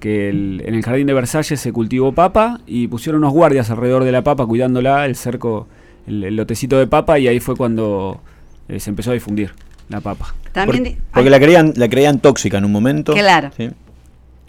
[0.01, 4.05] que el- en el jardín de Versalles se cultivó papa y pusieron unos guardias alrededor
[4.05, 5.67] de la papa cuidándola, el cerco,
[6.07, 8.21] el, el lotecito de papa, y ahí fue cuando
[8.69, 9.53] eh, se empezó a difundir.
[9.91, 10.35] la papa.
[10.53, 13.13] También Por- porque la creían, la creían tóxica en un momento.
[13.13, 13.51] Claro.
[13.57, 13.69] ¿sí?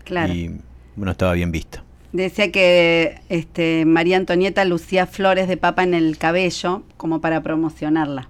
[0.06, 0.34] Claro.
[0.34, 0.52] Y
[0.96, 1.84] bueno, estaba bien vista.
[2.14, 8.30] Decía que este, María Antonieta lucía flores de papa en el cabello como para promocionarla.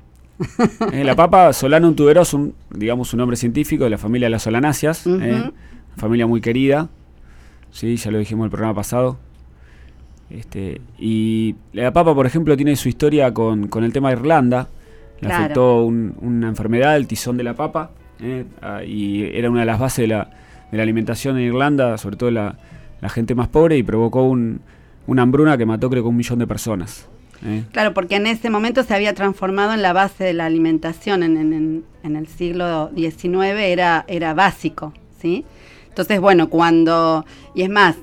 [0.92, 5.06] Eh, la papa Solanum tuberosum, digamos un nombre científico de la familia de las solanáceas,
[5.08, 5.52] eh,
[5.98, 6.90] familia muy querida,
[7.72, 9.18] sí, ya lo dijimos en el programa pasado.
[10.30, 14.68] Este, y la papa, por ejemplo, tiene su historia con, con el tema de Irlanda.
[15.22, 15.44] Le Claro.
[15.44, 19.66] afectó un- una enfermedad, el tizón de la papa, eh, ah, y era una de
[19.68, 20.30] las bases de la,
[20.76, 22.58] la alimentación en Irlanda, sobre todo la,
[23.10, 24.62] gente más pobre, y provocó un-
[25.06, 27.08] una hambruna que mató creo que un millón de personas.
[27.46, 27.64] eh.
[27.72, 31.84] Claro, porque en ese momento se había transformado en la base de la alimentación en,
[32.04, 35.46] el siglo XIX, era, era básico, ¿sí?
[35.90, 37.96] Entonces, bueno, cuando, y es más,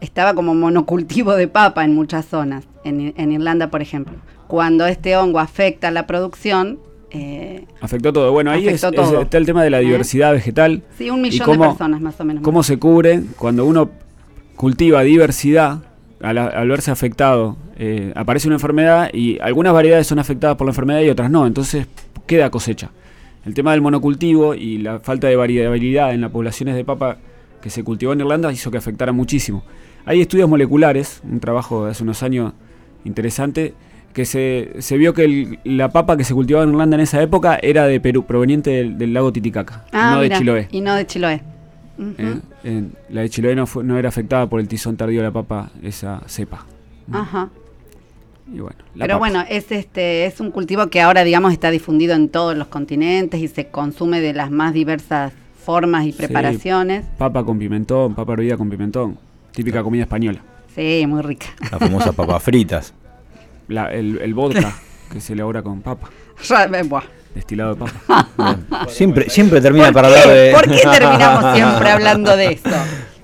[0.00, 4.14] estaba como monocultivo de papa en muchas zonas, en, en Irlanda, por ejemplo.
[4.48, 6.78] Cuando este hongo afecta la producción,
[7.12, 8.32] eh, Afectó todo.
[8.32, 9.84] Bueno, ahí es- es- está el tema de la ¿Eh?
[9.84, 10.82] diversidad vegetal.
[10.96, 12.42] sí, un millón cómo- de personas más o menos.
[12.42, 13.90] ¿Cómo se cubre cuando uno
[14.56, 15.80] cultiva diversidad?
[16.20, 20.70] Al, al verse afectado, eh, aparece una enfermedad y algunas variedades son afectadas por la
[20.70, 21.46] enfermedad y otras no.
[21.48, 21.88] Entonces
[22.26, 22.90] queda cosecha.
[23.44, 27.16] El tema del monocultivo y la falta de variabilidad en las poblaciones de papa
[27.60, 29.64] que se cultivó en Irlanda hizo que afectara muchísimo.
[30.04, 32.52] Hay estudios moleculares, un trabajo de hace unos años
[33.04, 33.74] interesante,
[34.12, 37.22] que se, se vio que el- la papa que se cultivaba en Irlanda en esa
[37.22, 40.68] época era de Perú, proveniente del, del lago Titicaca, Ah, no mira, de Chiloé.
[40.70, 41.34] Y no de Chiloé.
[42.18, 42.40] ¿eh?
[42.64, 45.32] En- la de Chiloé no, fue- no era afectada por el tizón tardío de la
[45.32, 46.66] papa, esa cepa.
[47.12, 47.48] Ajá.
[48.52, 49.18] Y bueno, la Pero papa.
[49.18, 53.40] bueno, es este es un cultivo que ahora digamos está difundido en todos los continentes
[53.40, 55.32] y se consume de las más diversas
[55.64, 56.18] formas y Sí.
[56.18, 57.04] preparaciones.
[57.18, 59.16] Papa con pimentón, papa hervida con pimentón.
[59.52, 60.40] Típica comida española.
[60.74, 61.46] Sí, muy rica.
[61.70, 62.92] Las famosas papas fritas.
[63.72, 64.72] La- el, el vodka
[65.10, 66.08] que se elabora con papa,
[67.34, 68.28] destilado de papa.
[68.38, 68.66] Bien.
[68.88, 70.14] Siempre, siempre termina ¿Por para qué?
[70.20, 70.52] hablar de.
[70.52, 72.70] ¿Por qué terminamos siempre hablando de esto?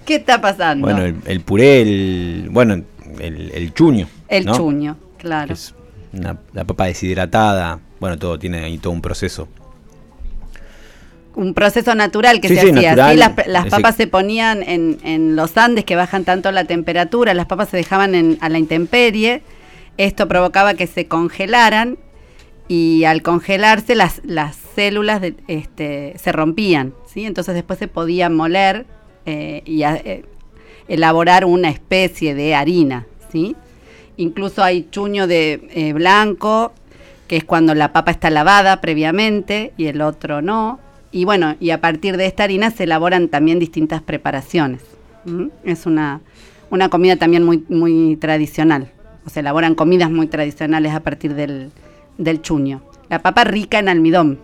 [0.06, 0.86] ¿Qué está pasando?
[0.86, 2.48] Bueno, el, el puré, el.
[2.50, 2.82] Bueno,
[3.20, 4.08] el, el chuño.
[4.28, 4.56] el ¿no?
[4.56, 5.48] chuño, claro.
[5.48, 5.74] Que Es
[6.12, 7.80] una- la papa deshidratada.
[8.00, 9.48] Bueno, todo tiene ahí todo un proceso.
[11.34, 12.90] un proceso natural que Sí, se sí, hacía.
[12.96, 13.12] natural.
[13.12, 13.18] ¿sí?
[13.18, 17.32] Las, las Ese- papas se ponían en, en los Andes que bajan tanto la temperatura,
[17.34, 19.42] las papas se dejaban en- a la intemperie,
[19.98, 21.98] esto provocaba que se congelaran
[22.68, 27.24] y al congelarse las, las células de- este, se rompían, ¿sí?
[27.24, 28.86] entonces después se podía moler
[29.26, 30.24] eh, y eh,
[30.88, 33.06] elaborar una especie de harina.
[33.30, 33.56] ¿sí?
[34.16, 36.72] Incluso hay chuño de eh, blanco,
[37.26, 40.80] que es cuando la papa está lavada previamente y el otro no.
[41.10, 44.82] Y bueno, y a partir de esta harina se elaboran también distintas preparaciones.
[45.64, 46.20] Es una,
[46.70, 48.92] una comida también muy, muy tradicional.
[49.28, 51.70] O se elaboran comidas muy tradicionales a partir del,
[52.16, 52.80] del chuño.
[53.10, 54.38] La papa rica en almidón.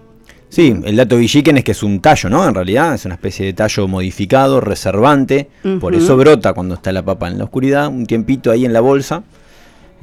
[0.51, 2.47] Sí, el dato villiquen es que es un tallo, ¿no?
[2.47, 5.49] En realidad es una especie de tallo modificado, reservante.
[5.81, 8.81] Por eso brota cuando está la papa en la oscuridad, un tiempito ahí en la
[8.81, 9.23] bolsa.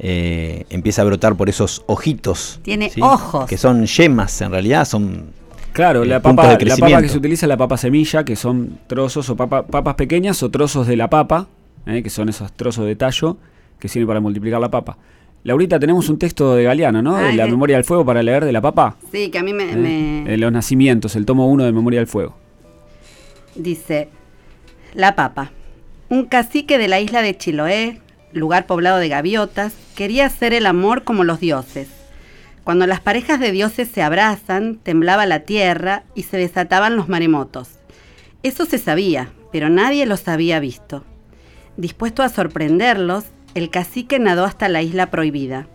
[0.00, 2.58] eh, empieza a brotar por esos ojitos.
[2.64, 3.46] Tiene ojos.
[3.46, 5.26] Que son yemas, en realidad son
[5.72, 8.34] Claro, eh, la papa, de la papa que se utiliza es la papa semilla, que
[8.34, 11.46] son trozos o papa- papas pequeñas o trozos de la papa,
[11.86, 13.36] eh, que son esos trozos de tallo
[13.82, 14.96] que sirven para multiplicar la papa.
[15.42, 17.16] Laurita, tenemos un texto de Galeano, ¿no?
[17.16, 18.94] de Ay, la memoria del fuego para leer de la papa.
[19.10, 19.76] Sí, que a mí me- eh,
[20.24, 22.36] me, de los nacimientos, el tomo 1 de Memoria del Fuego.
[23.56, 24.08] Dice,
[24.94, 25.50] la papa.
[26.08, 28.00] Un cacique de la isla de Chiloé,
[28.32, 31.88] lugar poblado de gaviotas, quería hacer el amor como los dioses.
[32.62, 37.68] Cuando las parejas de dioses se abrazan, temblaba la tierra y se desataban los maremotos.
[38.44, 41.02] Eso se sabía, pero nadie los había visto.
[41.76, 43.24] Dispuesto a sorprenderlos,
[43.54, 45.66] el cacique nadó hasta la isla prohibida.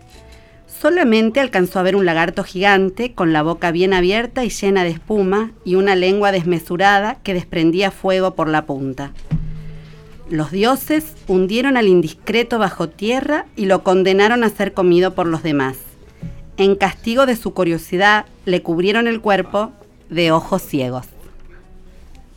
[0.66, 4.90] Solamente alcanzó a ver un lagarto gigante con la boca bien abierta y llena de
[4.90, 9.12] espuma y una lengua desmesurada que desprendía fuego por la punta.
[10.30, 15.42] Los dioses hundieron al indiscreto bajo tierra y lo condenaron a ser comido por los
[15.42, 15.78] demás.
[16.58, 19.72] En castigo de su curiosidad, le cubrieron el cuerpo
[20.10, 21.06] de ojos ciegos.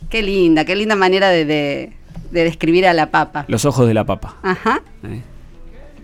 [0.08, 1.92] Qué linda, qué linda manera de, de-
[2.30, 3.44] de describir a la papa.
[3.48, 4.36] Los ojos de la papa.
[4.42, 5.20] Ajá, eh.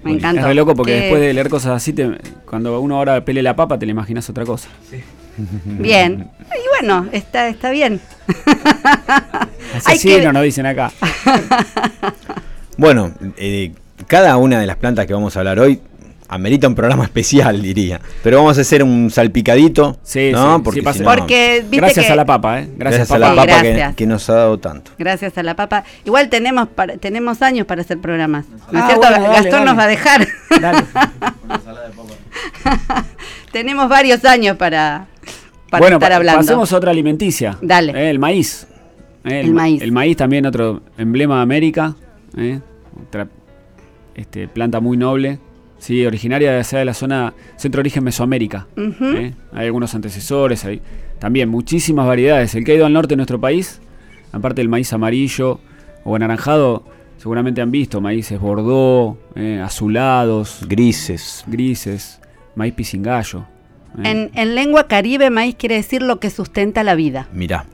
[0.05, 0.41] Me encanta.
[0.41, 3.43] Es re loco porque Qué- después de leer cosas así, te- cuando uno ahora pele
[3.43, 4.69] la papa, te le imaginas otra cosa.
[5.65, 6.31] Bien.
[6.51, 8.01] Y bueno, está, está bien.
[9.77, 10.91] Asesino, que- nos dicen acá.
[12.77, 13.73] Bueno, eh,
[14.07, 15.81] cada una de las plantas que vamos a hablar hoy
[16.29, 18.01] amerita un programa especial, diría.
[18.23, 20.57] Pero vamos a hacer un salpicadito, Sí, ¿no?
[20.59, 20.99] sí, Porque sí, pasa.
[20.99, 22.69] si no- Porque viste Gracias que- a la papa, ¿eh?
[22.77, 23.95] Gracias, gracias a la papa.
[23.97, 24.91] que, nos ha dado tanto.
[24.99, 25.85] Gracias a la papa.
[26.05, 28.45] Igual tenemos para- tenemos años para hacer programas.
[28.71, 29.07] ¿No es Ah, cierto?
[29.09, 29.65] bueno, dale, Gastón dale.
[29.65, 30.29] nos va a dejar.
[30.61, 30.79] Dale.
[33.53, 35.07] tenemos varios años para,
[35.71, 36.41] para bueno, estar hablando.
[36.41, 37.59] pasemos a otra alimenticia.
[37.61, 37.93] Dale.
[37.93, 38.67] Eh, el maíz.
[39.25, 39.83] Eh, El ma- maíz.
[39.83, 41.95] El maíz también otro emblema de América.
[42.37, 42.61] eh,
[43.09, 43.29] otra
[44.15, 45.39] este, planta muy noble.
[45.79, 48.67] Sí, originaria de, sea de la zona centro-origen Mesoamérica.
[48.77, 49.05] Ujú.
[49.17, 50.81] eh, Hay algunos antecesores, hay
[51.19, 52.55] también muchísimas variedades.
[52.55, 53.81] El que ha ido al norte de nuestro país,
[54.33, 55.61] aparte del maíz amarillo
[56.05, 56.85] o anaranjado,
[57.19, 61.45] seguramente han visto maíces bordó, eh, azulados, Grises.
[61.47, 62.21] grises,
[62.57, 63.45] maíz pisingallo.
[63.99, 64.03] eh.
[64.05, 67.29] En, en lengua caribe, maíz quiere decir lo que sustenta la vida.
[67.33, 67.67] Mirá.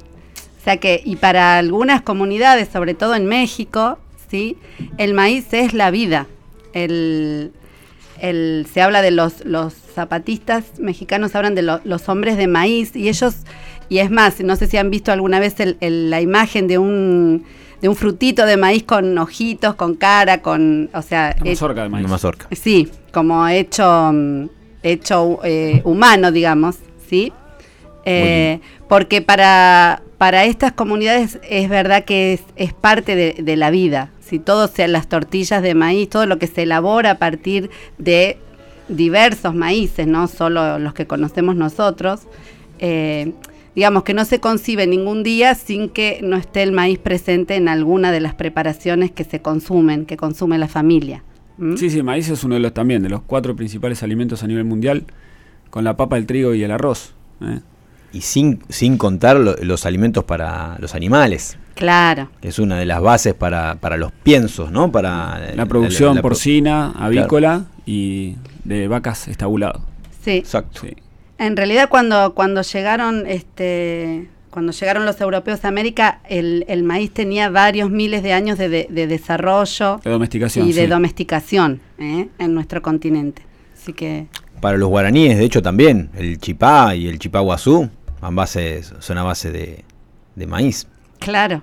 [0.61, 3.99] O sea que, y para algunas comunidades, sobre todo en México,
[4.31, 4.57] ¿sí?
[4.99, 6.27] el maíz es la vida.
[6.73, 7.53] El,
[8.29, 12.97] el- se habla de los, los zapatistas mexicanos, hablan de lo- los hombres de maíz,
[12.97, 13.35] y ellos,
[13.89, 16.79] y es más, no sé si han visto alguna vez el- el- la imagen de
[16.79, 17.45] un,
[17.81, 21.89] de un frutito de maíz con ojitos, con cara, con, o sea, eh, mazorca de
[21.91, 22.05] maíz.
[22.05, 22.47] Una mazorca.
[22.53, 24.47] Sí, como hecho, mm,
[24.83, 26.77] hecho eh, humano, digamos,
[27.09, 27.33] ¿sí?
[28.07, 33.71] Eh, porque para, para estas comunidades es verdad que es, es parte de, de la
[33.71, 34.11] vida.
[34.25, 38.39] Si todo sean las tortillas de maíz, todo lo que se elabora a partir de
[38.89, 42.23] diversos maíces, no solo los que conocemos nosotros,
[42.79, 43.33] eh,
[43.75, 47.69] digamos que no se concibe ningún día sin que no esté el maíz presente en
[47.69, 51.23] alguna de las preparaciones que se consumen, que consume la familia.
[51.59, 51.77] ¿Mm?
[51.77, 54.65] Sí, sí, maíz es uno de los también, de los cuatro principales alimentos a nivel
[54.65, 55.05] mundial,
[55.71, 57.15] con la papa, el trigo y el arroz.
[57.43, 57.61] ¿eh?
[58.13, 62.29] Y sin, sin contar lo- los alimentos para los animales, Claro.
[62.41, 64.91] que es una de las bases para, para los piensos, ¿no?
[64.93, 69.81] Para La producción la porcina, avícola y de vacas estabulado.
[70.25, 70.33] Sí.
[70.39, 70.81] Exacto.
[70.83, 70.95] Sí.
[71.39, 77.11] En realidad cuando, cuando llegaron este cuando llegaron los europeos a América, el, el maíz
[77.13, 80.69] tenía varios miles de años de, de- de desarrollo De domesticación.
[80.69, 80.87] y de sí.
[80.87, 82.29] domesticación ¿eh?
[82.39, 83.43] en nuestro continente.
[83.77, 84.29] Así que
[84.61, 89.19] Para los guaraníes, de hecho, también, el chipá y el chipá guazú son, bases, son
[89.19, 89.83] a base de,
[90.37, 90.87] de maíz.
[91.25, 91.63] Claro.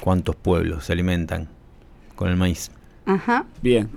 [0.00, 1.48] ¿Cuántos pueblos se alimentan
[2.14, 2.70] con el maíz?
[3.04, 3.44] Ajá.
[3.62, 3.88] Bien.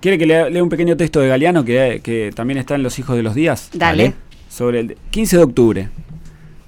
[0.00, 2.98] ¿Quiere que lea, lea un pequeño texto de Galeano que, que también está en Los
[2.98, 3.70] Hijos de los Días?
[3.72, 4.02] Dale.
[4.02, 4.14] Dale.
[4.48, 5.88] Sobre el 15 de octubre.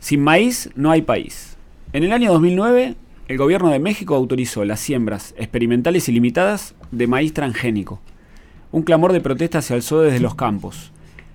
[0.01, 1.57] Sin maíz no hay país.
[1.93, 2.95] En el año 2009,
[3.29, 8.01] el gobierno de México autorizó las siembras experimentales ilimitadas de maíz transgénico.
[8.73, 10.93] Un clamor de protesta se alzó desde los campos.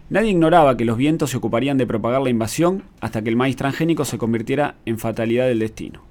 [0.09, 3.55] Nadie ignoraba que los vientos se ocuparían de propagar la invasión hasta que el maíz
[3.55, 6.01] transgénico se convirtiera en fatalidad del destino.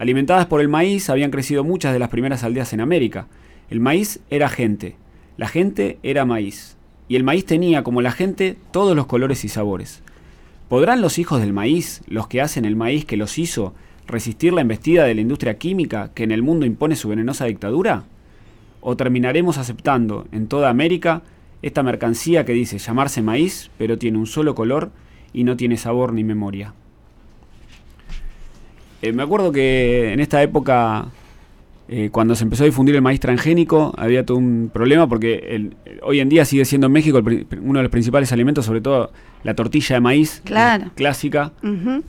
[0.00, 3.26] Alimentadas por el maíz habían crecido muchas de las primeras aldeas en América.
[3.68, 4.96] El maíz era gente,
[5.36, 9.50] la gente era maíz, y el maíz tenía, como la gente, todos los colores y
[9.50, 10.02] sabores.
[10.70, 13.74] ¿Podrán los hijos del maíz, los que hacen el maíz que los hizo,
[14.06, 18.04] resistir la embestida de la industria química que en el mundo impone su venenosa dictadura?
[18.80, 21.20] ¿O terminaremos aceptando en toda América
[21.60, 24.92] esta mercancía que dice llamarse maíz, pero tiene un solo color
[25.34, 26.72] y no tiene sabor ni memoria?
[29.02, 31.06] Eh, me acuerdo que en esta época,
[31.88, 35.74] eh, cuando se empezó a difundir el maíz transgénico, había todo un problema porque el-
[36.02, 39.10] hoy en día sigue siendo en México el uno de los principales alimentos, sobre todo
[39.42, 40.90] la tortilla de maíz, Claro.
[40.94, 41.52] clásica,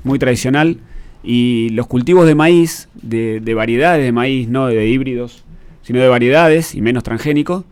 [0.03, 0.77] muy tradicional,
[1.23, 5.45] y los cultivos de maíz, de, de variedades de maíz, no de híbridos,
[5.83, 7.63] sino de variedades y menos transgénicos,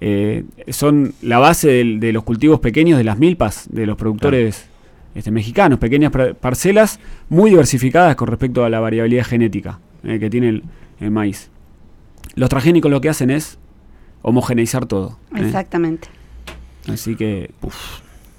[0.00, 4.66] eh, son la base de los cultivos pequeños de las milpas, de los productores
[5.14, 10.30] este, mexicanos, pequeñas par- parcelas muy diversificadas con respecto a la variabilidad genética eh, que
[10.30, 10.62] tiene el,
[11.00, 11.50] el maíz.
[12.34, 13.58] Los transgénicos lo que hacen es
[14.22, 15.18] homogeneizar todo.
[15.34, 15.40] ¿eh?
[15.44, 16.08] Exactamente.
[16.88, 17.50] Así que,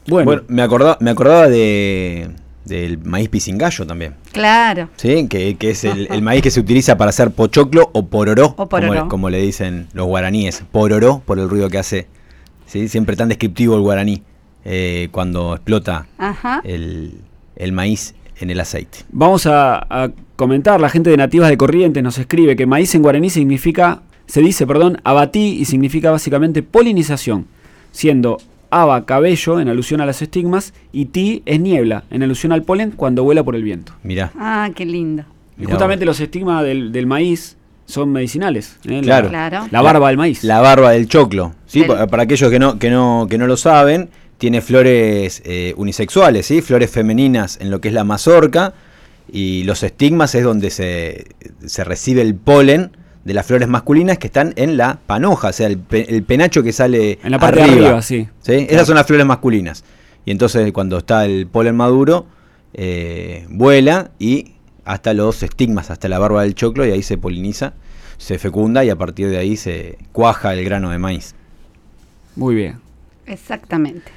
[0.07, 2.29] bueno, Bueno, me, acordaba, me acordaba de,
[2.65, 4.15] del maíz pisingallo también.
[4.31, 4.89] Claro.
[4.95, 5.27] ¿Sí?
[5.27, 8.67] Que, que es el, el maíz que se utiliza para hacer pochoclo o pororó, O
[8.69, 8.93] pororó.
[8.99, 10.63] Como, como le dicen los guaraníes.
[10.71, 12.07] Pororó por el ruido que hace.
[12.65, 12.87] ¿sí?
[12.87, 14.23] Siempre tan descriptivo el guaraní
[14.65, 16.61] eh, cuando explota Ajá.
[16.63, 17.13] el,
[17.55, 18.99] el maíz en el aceite.
[19.11, 23.01] Vamos a, a comentar, la gente de Nativas de Corrientes nos escribe que maíz en
[23.01, 27.47] guaraní significa, se dice, perdón, abatí y significa básicamente polinización,
[27.91, 28.37] siendo
[28.71, 32.91] aba cabello en alusión a las estigmas y ti es niebla en alusión al polen
[32.91, 33.93] cuando vuela por el viento.
[34.03, 34.31] Mirá.
[34.37, 35.23] Ah, qué lindo.
[35.59, 38.77] Y justamente los estigmas del, del maíz son medicinales.
[38.85, 39.01] ¿eh?
[39.03, 39.29] Claro.
[39.31, 39.67] La, Claro.
[39.71, 40.43] la barba del maíz.
[40.43, 41.53] La barba del choclo.
[41.65, 41.81] ¿sí?
[41.83, 46.47] Del- Para aquellos que no, que no, que no lo saben, tiene flores eh, unisexuales,
[46.47, 46.61] ¿sí?
[46.61, 48.73] flores femeninas en lo que es la mazorca,
[49.31, 51.27] y los estigmas es donde se,
[51.65, 55.67] se recibe el polen de las flores masculinas que están en la panoja, o sea,
[55.67, 58.27] el, pe- el penacho que sale En la parte de arriba, sí.
[58.41, 58.65] ¿sí?
[58.69, 59.83] Esas son las flores masculinas.
[60.25, 62.25] Y entonces cuando está el polen maduro,
[62.73, 64.53] eh, vuela y
[64.85, 67.73] hasta los estigmas, hasta la barba del choclo, y ahí se poliniza,
[68.17, 71.35] se fecunda y a partir de ahí se cuaja el grano de maíz.
[72.35, 72.79] Muy bien.
[73.27, 74.11] Exactamente.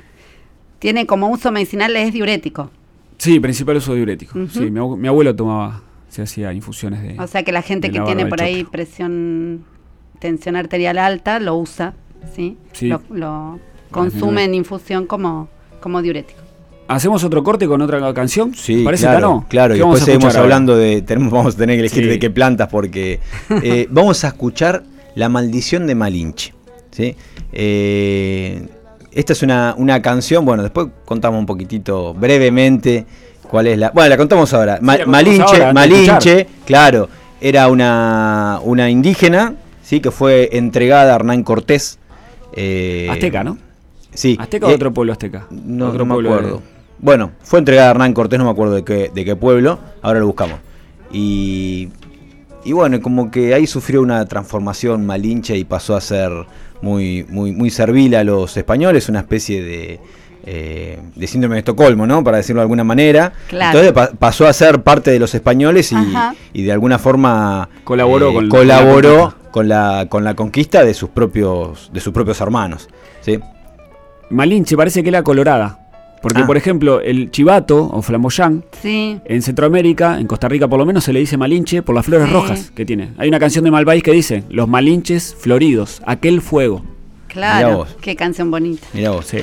[0.83, 2.70] Tiene como uso medicinal, es diurético.
[3.18, 4.37] Sí, principal uso diurético.
[4.49, 7.16] Sí, mi, abu- mi abuelo tomaba, se hacía infusiones de.
[7.20, 9.64] O sea que la gente que la tiene por ahí presión,
[10.18, 11.95] tensión arterial alta, lo usa,
[12.35, 12.57] ¿sí?
[12.72, 12.89] Sí.
[12.89, 13.61] Lo, lo
[13.93, 15.49] consume en infusión como,
[15.80, 16.41] como diurético.
[16.89, 18.53] ¿Hacemos otro corte con otra canción?
[18.57, 19.47] Sí, ¿Parece, claro, Tano?
[19.49, 19.74] claro.
[19.74, 20.43] ¿Qué Y vamos después a seguimos ahora?
[20.43, 21.03] hablando de.
[21.03, 22.11] Tenemos, vamos a tener que elegir Sí.
[22.11, 23.20] de qué plantas porque
[23.62, 24.83] eh, vamos a escuchar
[25.14, 26.55] La maldición de Malinche.
[26.91, 27.14] ¿sí?
[27.53, 28.66] Eh,
[29.14, 33.04] esta es una, una canción, bueno, después contamos un poquitito brevemente
[33.50, 33.90] cuál es la.
[33.90, 34.78] Bueno, la contamos ahora.
[34.80, 37.08] Ma- la contamos Malinche, ahora, Malinche, claro,
[37.40, 40.00] era una, una indígena, ¿sí?
[40.00, 41.98] Que fue entregada a Hernán Cortés.
[42.54, 43.58] eh, Azteca, ¿no?
[44.14, 44.36] Sí.
[44.40, 45.46] ¿Azteca o Eh, otro pueblo azteca?
[45.50, 46.62] no, Otro no me de- acuerdo.
[46.98, 50.20] Bueno, fue entregada a Hernán Cortés, no me acuerdo de qué, de qué pueblo, ahora
[50.20, 50.58] lo buscamos.
[51.10, 51.88] Y,
[52.64, 56.30] y bueno, como que ahí sufrió una transformación malinche y pasó a ser
[56.83, 60.01] muy, muy, muy servil a los españoles, una especie de,
[60.45, 62.22] eh, de síndrome de Estocolmo, ¿no?
[62.24, 63.33] Para decirlo de alguna manera.
[63.49, 63.78] Claro.
[63.78, 65.97] Entonces pa- pasó a ser parte de los españoles y,
[66.53, 70.83] y de alguna forma eh, Colaboró con- colaboró con la con la, con la conquista
[70.85, 72.89] de sus propios, de sus propios hermanos.
[73.20, 73.39] ¿sí?
[74.30, 75.78] Malinche parece que era colorada.
[76.22, 76.46] Porque, Ah.
[76.46, 81.02] por ejemplo, el chivato o flamboyán, Sí, en Centroamérica, en Costa Rica por lo menos,
[81.04, 82.32] se le dice malinche por las flores Sí.
[82.32, 83.10] rojas que tiene.
[83.18, 86.82] Hay una canción de Malvaís que dice, los malinches floridos, aquel fuego.
[87.28, 87.78] Claro.
[87.78, 87.96] vos.
[88.00, 88.86] Qué canción bonita.
[88.92, 89.26] Mirá vos.
[89.26, 89.38] Sí.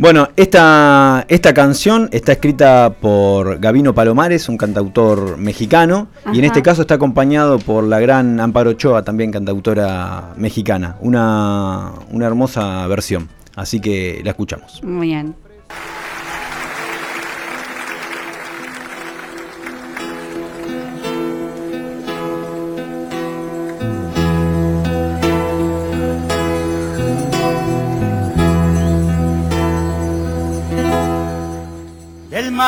[0.00, 6.62] Bueno, esta, esta canción está escrita por Gavino Palomares, un cantautor mexicano, y en este
[6.62, 10.96] caso está acompañado por la gran Amparo Ochoa, también cantautora mexicana.
[11.00, 14.80] Una, una hermosa versión, así que la escuchamos.
[14.84, 15.34] Muy bien.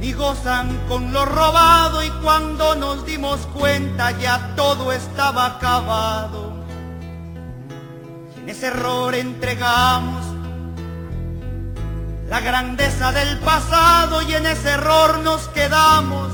[0.00, 6.52] ni gozan con lo robado y cuando nos dimos cuenta ya todo estaba acabado.
[8.36, 10.24] Y en ese error entregamos
[12.28, 16.30] la grandeza del pasado y en ese error nos quedamos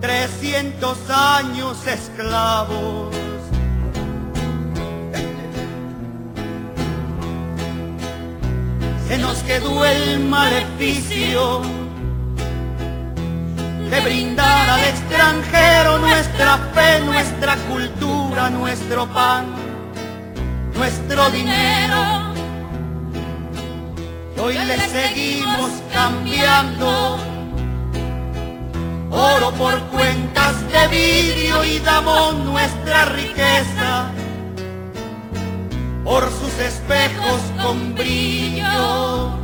[0.00, 3.14] 300 años esclavos.
[9.06, 11.83] Se nos quedó el maleficio
[13.94, 19.46] de brindar al extranjero nuestra fe, nuestra cultura, nuestro pan,
[20.74, 22.34] nuestro dinero.
[24.42, 27.18] Hoy le seguimos cambiando
[29.10, 34.10] oro por cuentas de vidrio y damos nuestra riqueza
[36.02, 39.43] por sus espejos con brillo.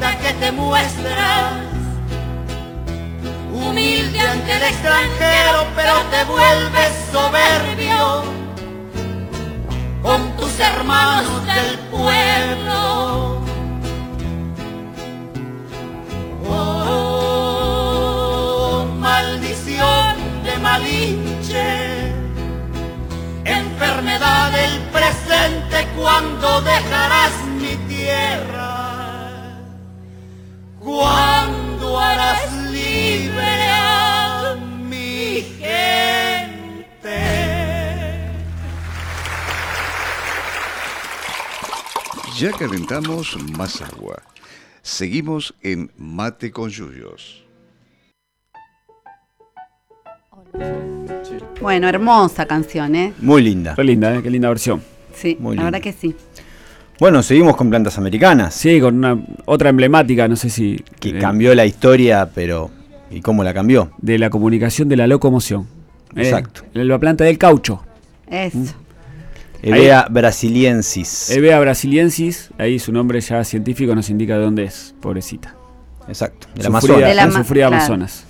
[0.00, 1.52] Que te muestras,
[3.52, 8.24] humilde ante el extranjero, pero te vuelves soberbio
[10.02, 13.40] con tus hermanos del pueblo.
[16.48, 17.66] Oh,
[18.98, 22.12] maldición de Malinche,
[23.44, 24.54] enfermedad
[25.96, 28.63] ¿Cuándo dejarás mi tierra?
[30.84, 34.54] ¿Cuándo harás libre a
[34.86, 36.04] mi gente?
[42.38, 44.22] Ya calentamos más agua.
[44.82, 47.42] Seguimos en Mate con Yuyos.
[51.62, 53.14] Bueno, hermosa canción, ¿eh?
[53.20, 53.74] Muy linda.
[53.74, 54.22] Re linda, ¿eh?
[54.22, 54.82] Qué linda versión.
[55.14, 55.78] Sí, Muy la linda.
[55.78, 56.14] verdad que sí.
[57.00, 58.54] Bueno, seguimos con plantas americanas.
[58.54, 60.82] Sí, con una otra emblemática, no sé si.
[61.00, 62.70] Que eh, cambió la historia, pero.
[63.10, 63.90] ¿Y cómo la cambió?
[63.98, 65.66] De la comunicación de la locomoción.
[66.16, 66.62] Eh, Exacto.
[66.72, 67.84] la planta del caucho.
[68.28, 68.74] Eso.
[69.62, 71.30] Evea brasiliensis.
[71.30, 75.54] Evea brasiliensis, ahí su nombre ya científico nos indica de dónde es, pobrecita.
[76.06, 76.48] Exacto.
[76.54, 77.08] De la Amazonas.
[77.08, 77.76] De la sufrida claro.
[77.76, 78.26] Amazonas.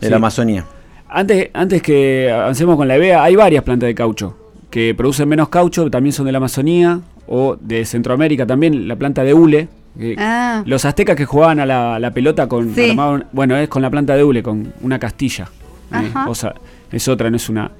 [0.00, 0.10] De Sí.
[0.10, 0.64] la Amazonía.
[1.08, 4.36] Antes, antes que avancemos con la EVEA, hay varias plantas de caucho
[4.70, 9.22] que producen menos caucho, también son de la Amazonía o de Centroamérica también, la planta
[9.24, 9.68] de hule.
[10.16, 12.74] Ah, Los aztecas que jugaban a la, la pelota con.
[12.74, 12.90] Sí.
[12.90, 15.48] armaban- bueno, es con la planta de hule, con una castilla.
[15.92, 16.54] Eh, o sea,
[16.92, 17.70] es otra, no es una,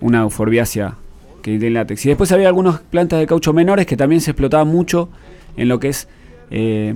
[0.00, 0.94] una euforbiácea
[1.42, 2.04] que tiene látex.
[2.06, 5.08] Y después había algunas plantas de caucho menores que también se explotaban mucho
[5.56, 6.08] en lo que es.
[6.50, 6.94] eh,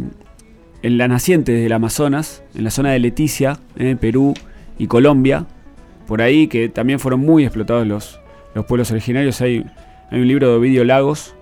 [0.82, 4.32] en la naciente del Amazonas, en la zona de Leticia, en Perú
[4.78, 5.44] y Colombia,
[6.06, 8.18] por ahí que también fueron muy explotados los,
[8.54, 9.42] los pueblos originarios.
[9.42, 9.62] Hay,
[10.10, 11.34] hay un libro de Ovidio Lagos,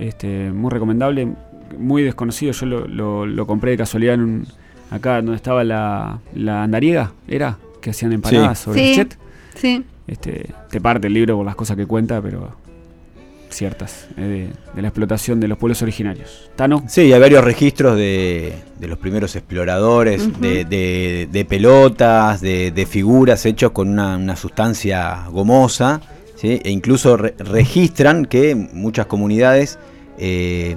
[0.00, 1.28] este, muy recomendable,
[1.78, 2.52] muy desconocido.
[2.52, 4.46] Yo lo, lo- lo compré de casualidad en un,
[4.90, 7.58] acá donde estaba la, la andariega, ¿era?
[7.80, 8.64] Que hacían empanadas Sí.
[8.64, 8.88] sobre Sí.
[8.90, 9.18] el jet.
[9.54, 9.84] sí.
[10.06, 12.56] Este, te parte el libro por las cosas que cuenta, pero
[13.48, 16.50] ciertas, eh, de, de la explotación de los pueblos originarios.
[16.56, 20.40] Tano, Sí, hay varios registros de, de los primeros exploradores, Ujú.
[20.40, 26.00] de, de- de pelotas, de, de figuras hechos con una, una sustancia gomosa,
[26.36, 26.60] ¿sí?
[26.64, 29.78] e incluso re- registran que muchas comunidades
[30.20, 30.76] eh,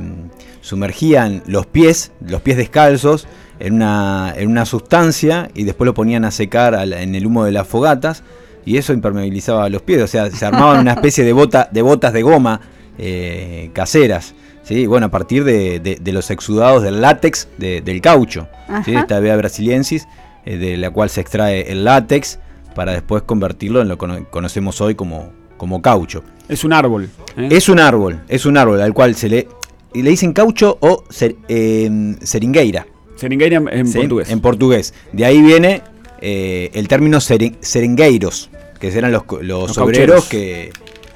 [0.62, 3.28] sumergían los pies, los pies descalzos,
[3.60, 7.52] en una, en una sustancia y después lo ponían a secar en el humo de
[7.52, 8.24] las fogatas
[8.66, 12.14] y eso impermeabilizaba los pies, o sea, se armaban una especie de, bota, de botas
[12.14, 12.62] de goma
[12.98, 14.34] eh, caseras.
[14.64, 14.86] ¿sí?
[14.88, 18.48] Bueno, a partir de, de- de los exudados del látex de- del caucho,
[18.86, 18.96] ¿sí?
[18.96, 20.08] Esta Bea brasiliensis,
[20.46, 22.40] eh, de la cual se extrae el látex
[22.74, 26.24] para después convertirlo en lo que cono- conocemos hoy como, como caucho.
[26.50, 27.10] Es un árbol.
[27.38, 27.50] ¿eh?
[27.52, 29.48] Es un árbol, es un árbol al cual se le,
[29.94, 32.86] y le dicen caucho o ser- eh, seringueira.
[33.16, 34.30] Seringueira en, portugués.
[34.30, 34.94] En portugués.
[35.12, 35.82] De ahí viene
[36.22, 40.26] eh, el término seringueiros, que eran los, los, Los obreros caucheros.
[40.26, 40.72] que,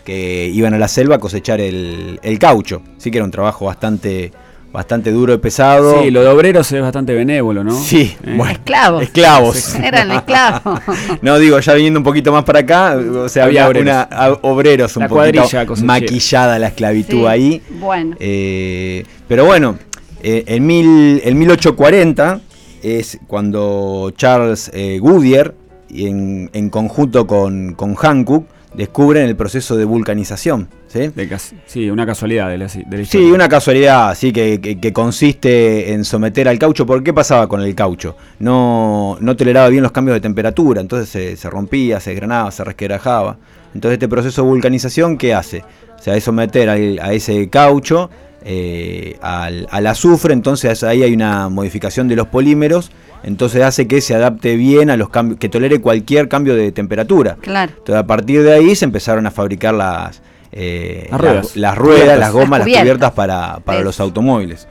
[0.06, 2.82] que iban a la selva a cosechar el, el caucho.
[2.98, 4.32] Sí que era un trabajo bastante,
[4.74, 6.02] bastante duro y pesado.
[6.04, 7.72] Sí, lo de obreros es bastante benévolo, ¿no?
[7.76, 8.52] Sí, Eh, bueno.
[8.52, 9.04] Esclavos.
[9.04, 9.76] Esclavos.
[9.76, 10.80] Eran esclavos.
[11.22, 13.84] No digo, ya viniendo un poquito más para acá, o sea, Había había obreros.
[13.84, 15.44] una, a- obreros un La poquito
[15.84, 17.62] maquillada la esclavitud Sí, ahí.
[17.80, 18.16] Bueno.
[18.20, 19.78] Eh, pero bueno,
[20.22, 22.42] eh, en, mil, en 1840
[22.84, 25.54] es cuando Charles eh, Goodyear,
[25.90, 30.68] y en, en conjunto con, con Hancock, descubren el proceso de vulcanización.
[30.88, 31.08] ¿Sí?
[31.08, 34.94] de sí, una casualidad de la, de la Sí, una casualidad, sí, que, que- que
[34.94, 36.86] consiste en someter al caucho.
[36.86, 38.16] ¿Por qué pasaba con el caucho?
[38.40, 42.64] No, no toleraba bien los cambios de temperatura, entonces se, se rompía, se desgranaba, se
[42.64, 43.38] resquebrajaba.
[43.74, 45.64] Entonces este proceso de vulcanización, ¿qué hace?
[46.00, 48.10] O sea, es someter al- a ese caucho
[48.46, 52.92] eh, al, al azufre, entonces ahí hay una modificación de los polímeros,
[53.24, 57.36] entonces hace que se adapte bien a los cambios, que tolere cualquier cambio de temperatura.
[57.42, 57.74] Claro.
[57.78, 60.22] Entonces, a partir de ahí se empezaron a fabricar las,
[60.52, 61.46] eh, Las ruedas.
[61.46, 62.20] las, las ruedas, Cubiertas.
[62.20, 63.12] las gomas, Las las cubiertas.
[63.12, 64.68] para, para los automóviles.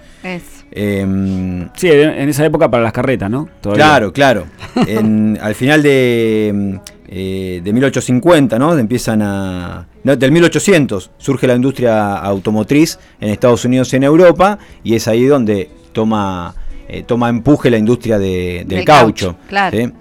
[0.73, 3.49] Em, Sí, en esa época para las carretas, ¿no?
[3.61, 3.85] Todavía.
[3.85, 4.47] claro, claro.
[4.87, 8.77] En- al final de, em, eh, de 1850, ¿no?
[8.77, 9.87] Empiezan a.
[10.05, 15.09] No, del 1800 surge la industria automotriz en Estados Unidos y en Europa, y es
[15.09, 16.55] ahí donde toma,
[16.89, 19.33] eh, toma empuje la industria de- del Del caucho.
[19.35, 19.77] caucho, claro.
[19.77, 19.93] ¿sí?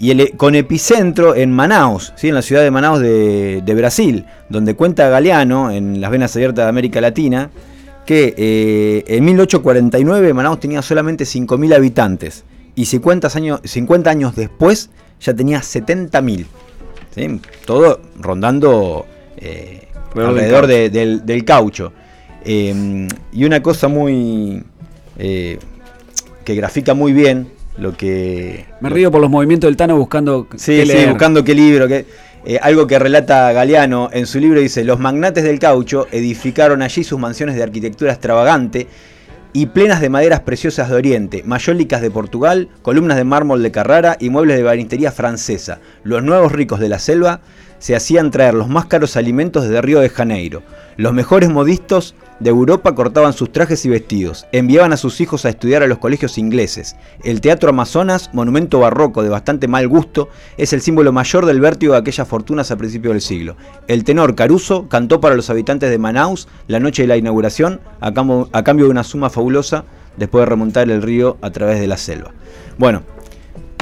[0.00, 2.28] Y el- con epicentro en Manaus, ¿sí?
[2.28, 6.64] en la ciudad de Manaus de, de Brasil, donde cuenta Galeano, en las venas abiertas
[6.64, 7.50] de América Latina,
[8.06, 12.44] que eh, en 1849 Manaus tenía solamente 5.000 habitantes
[12.74, 14.88] y 50 años, 50 años después
[15.20, 16.46] ya tenía 70.000.
[17.14, 17.40] ¿sí?
[17.66, 19.04] Todo rondando
[19.36, 21.92] eh, Alrededor del alrededor de- del, del caucho.
[22.44, 24.64] Eh, y una cosa muy...
[25.18, 27.48] que grafica muy bien
[27.80, 28.66] lo que...
[28.80, 31.08] Me río por los movimientos del Tano buscando Sí, qué sí, leer.
[31.10, 31.88] buscando qué libro.
[31.88, 32.06] Qué,
[32.44, 37.04] eh, algo que relata Galeano en su libro dice, los magnates del caucho edificaron allí
[37.04, 38.86] sus mansiones de arquitectura extravagante
[39.52, 44.16] y plenas de maderas preciosas de Oriente, mayólicas de Portugal, columnas de mármol de Carrara
[44.20, 45.80] y muebles de banistería francesa.
[46.04, 47.40] Los nuevos ricos de la selva
[47.78, 50.62] se hacían traer los más caros alimentos desde Río de Janeiro.
[50.96, 55.50] Los mejores modistos de Europa cortaban sus trajes y vestidos, enviaban a sus hijos a
[55.50, 56.96] estudiar a los colegios ingleses.
[57.22, 61.92] El Teatro Amazonas, monumento barroco de bastante mal gusto, es el símbolo mayor del vértigo
[61.92, 63.56] de aquellas fortunas a principios del siglo.
[63.86, 68.12] El tenor Caruso cantó para los habitantes de Manaus la noche de la inauguración a
[68.12, 69.84] cambio, de una suma fabulosa
[70.16, 72.32] después de remontar el río a través de la selva.
[72.78, 73.02] Bueno,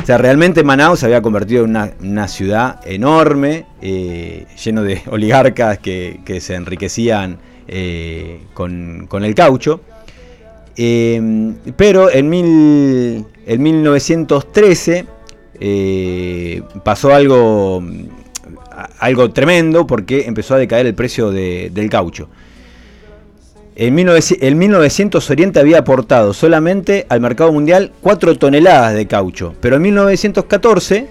[0.03, 5.79] o sea, realmente Manaus se había convertido en una, ciudad enorme, eh, lleno de oligarcas
[5.79, 7.39] que se enriquecían
[7.69, 9.81] eh, con, con el caucho.
[10.77, 15.07] Eh, pero en, mil, en 1913
[15.61, 17.83] eh, pasó algo,
[19.01, 22.29] algo tremendo porque empezó a decaer el precio de- del caucho.
[23.75, 29.55] En 1900, en 1900 Oriente había aportado solamente al mercado mundial 4 toneladas de caucho,
[29.61, 31.07] pero en 1914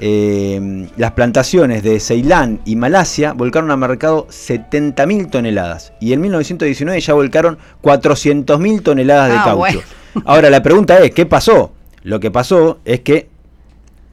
[0.00, 7.00] eh, las plantaciones de Ceilán y Malasia volcaron al mercado 70.000 toneladas y en 1919
[7.00, 9.58] ya volcaron 400.000 toneladas de Ah, caucho.
[9.58, 9.80] bueno.
[10.24, 11.72] Ahora la pregunta es, ¿qué pasó?
[12.02, 13.28] Lo que pasó es que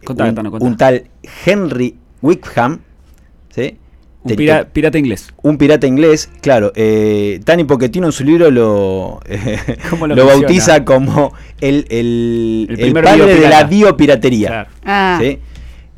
[0.05, 0.65] Contá, un, Tano, contá.
[0.65, 1.03] un tal
[1.45, 2.79] Henry Wickham,
[3.49, 3.77] ¿sí?
[4.23, 5.33] Un pira- pirata inglés.
[5.41, 9.21] un pirata inglés, claro, eh, Tani Pochettino en su libro lo,
[9.89, 14.47] ¿Cómo lo bautiza como el, el, El el primer padre de la biopiratería.
[14.49, 14.69] Claro.
[14.85, 15.39] Ah, ¿sí?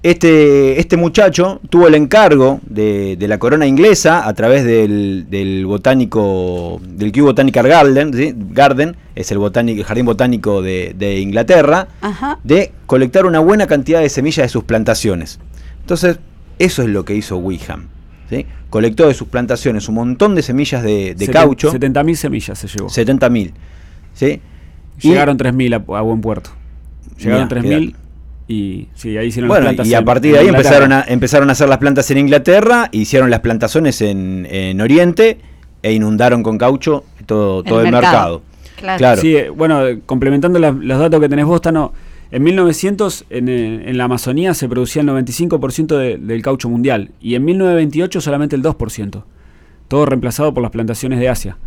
[0.02, 5.66] Este, este muchacho tuvo el encargo de, de la corona inglesa a través del, del
[5.66, 8.34] botánico, del Kew Botanical Garden, ¿sí?
[8.52, 12.40] Garden es el, botánico, el jardín botánico de, de Inglaterra, ajá.
[12.46, 15.38] de colectar una buena cantidad de semillas de sus plantaciones.
[15.82, 16.20] Entonces,
[16.60, 17.88] eso es lo que hizo Wickham.
[18.30, 18.46] ¿sí?
[18.70, 22.68] Colectó de sus plantaciones un montón de semillas de, de Seten- caucho, 70.000 semillas se
[22.70, 22.88] llevó.
[22.88, 23.52] 70.000.
[24.14, 24.40] ¿sí?
[25.02, 26.52] Llegaron 3.000 a, a buen puerto.
[27.18, 27.98] Llegaron Mirá, 3.000 mirá.
[28.50, 31.06] Y sí, ahí hicieron Bueno, las plantas y a partir en de ahí empezaron a,
[31.08, 35.38] empezaron a hacer las plantas en Inglaterra, hicieron las plantaciones en, en Oriente
[35.84, 38.42] e inundaron con caucho todo, todo el, mercado.
[38.76, 38.98] Claro.
[38.98, 39.22] Claro.
[39.22, 41.94] Sí, eh, bueno, complementando la- los datos que tenés vos, Tano,
[42.32, 47.12] en 1900 en, eh, en la Amazonía se producía el 95% de- del caucho mundial
[47.22, 49.24] y en 1928 solamente el 2%.
[49.90, 51.58] Todo reemplazado por las plantaciones de Asia.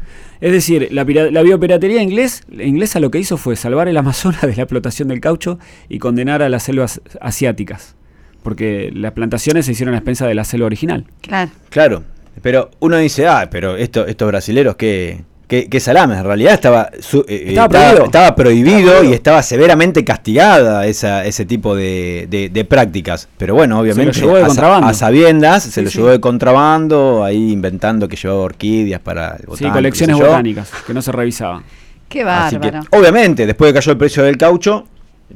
[0.40, 4.56] Es decir, la, la biopiratería inglés, inglesa lo que hizo fue salvar el Amazonas de
[4.56, 5.58] la explotación del caucho
[5.90, 7.94] y condenar a las selvas asiáticas.
[8.42, 11.04] Porque las plantaciones se hicieron a expensas de la selva original.
[11.20, 11.50] Claro.
[11.68, 12.04] Claro,
[12.40, 15.22] pero uno dice, ah, pero esto, estos brasileros, ¿qué,
[15.52, 16.16] qué, qué salames?
[16.16, 18.04] En realidad estaba, su- eh, Estaba prohibido.
[18.06, 19.10] estaba prohibido Estaba prohibido.
[19.10, 23.28] y estaba severamente castigada esa, ese tipo de, de- de prácticas.
[23.36, 25.98] Pero bueno, obviamente, llevó de a, a sabiendas, se Sí, lo sí.
[25.98, 30.24] llevó de contrabando, ahí inventando que llevaba orquídeas para el Sí, botánico, colecciones qué sé
[30.24, 30.30] yo.
[30.30, 31.62] botánicas que no se revisaban.
[32.08, 32.86] Qué Así que, bárbaro.
[32.98, 34.86] obviamente, después de que cayó el precio del caucho,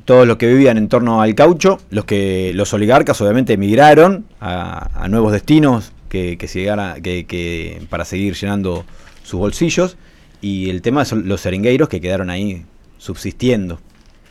[0.06, 4.88] todos los que vivían en torno al caucho, los que los oligarcas obviamente emigraron a,
[4.94, 8.84] a nuevos destinos que, que se llegara- que, que- para seguir llenando
[9.22, 9.96] sus bolsillos.
[10.40, 12.64] Y el tema son los seringueiros que quedaron ahí
[12.98, 13.80] subsistiendo.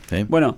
[0.08, 0.24] ¿sí?
[0.28, 0.56] Bueno,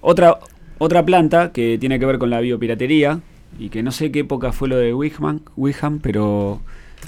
[0.00, 0.38] otra,
[0.78, 3.20] otra planta que tiene que ver con la biopiratería
[3.58, 6.60] y que no sé qué época fue lo de Wickham, Wickham pero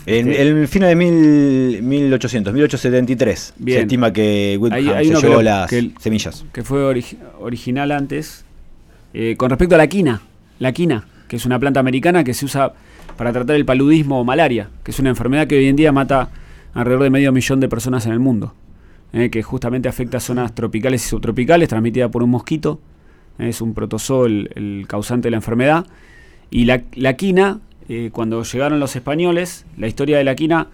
[0.07, 3.77] En este, el fin de mil, 1800, 1873, Bien.
[3.79, 6.45] se estima que Hay- hay se que llevó las que el- semillas.
[6.53, 8.45] que fue origi- original antes,
[9.13, 10.23] eh, con respecto a la quina,
[10.59, 12.73] la quina, que es una planta americana que se usa
[13.17, 16.31] para tratar el paludismo o malaria, que es una enfermedad que hoy en día mata
[16.75, 18.55] alrededor de medio millón de personas en el mundo,
[19.13, 22.81] eh, que justamente afecta a zonas tropicales y subtropicales, transmitida por un mosquito,
[23.39, 25.87] eh, es un protozoo el, causante de la enfermedad,
[26.51, 30.69] y la, la quina, eh, cuando llegaron los españoles, la historia de la quina,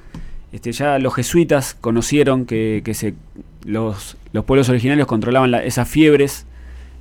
[0.52, 3.14] este, ya los jesuitas conocieron que, que se,
[3.64, 6.46] los, los pueblos originarios controlaban la- esas fiebres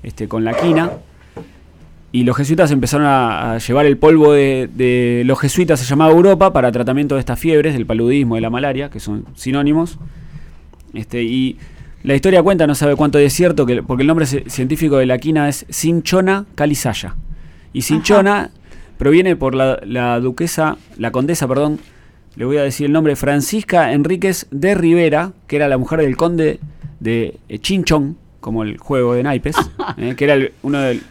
[0.03, 0.91] este, con la quina.
[2.15, 6.11] Y los jesuitas empezaron a, a llevar el polvo de, de los jesuitas, se llamaba
[6.13, 9.97] Europa, para tratamiento de estas fiebres, del paludismo, de la malaria, que son sinónimos.
[10.93, 11.57] Este, y
[12.03, 15.05] la historia cuenta, no sabe cuánto es cierto, que, porque el nombre ci- científico de
[15.07, 17.15] la quina es Cinchona calizaya.
[17.73, 18.51] Y Cinchona
[18.97, 21.79] proviene por la, la duquesa, la condesa, perdón,
[22.37, 26.15] le voy a decir el nombre, Francisca Enríquez de Rivera, que era la mujer del
[26.15, 26.59] conde
[27.01, 29.55] de Chinchón, como el juego de naipes,
[29.97, 31.01] eh, que era el- uno del-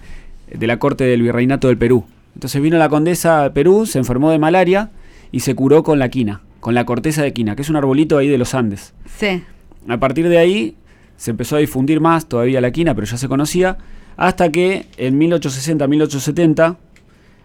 [0.53, 2.05] de la corte del virreinato del Perú.
[2.35, 4.91] Entonces vino la condesa a Perú, se enfermó de malaria
[5.33, 8.19] y se curó con la quina, con la corteza de quina, que es un arbolito
[8.19, 8.95] ahí de los Andes.
[9.19, 9.43] Sí.
[9.89, 10.77] A partir de ahí
[11.17, 13.79] se empezó a difundir más todavía la quina, pero ya se conocía,
[14.17, 16.77] hasta que en 1860-1870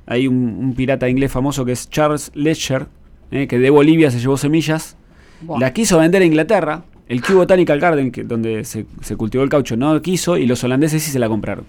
[0.05, 2.87] hay un, un pirata inglés famoso que es Charles Ledger,
[3.31, 4.97] eh, que de Bolivia se llevó semillas,
[5.41, 5.59] Buah.
[5.59, 9.49] la quiso vender a Inglaterra, el Kew Botanical Garden, que, donde se, se cultivó el
[9.49, 11.65] caucho, no quiso y los holandeses sí se la compraron.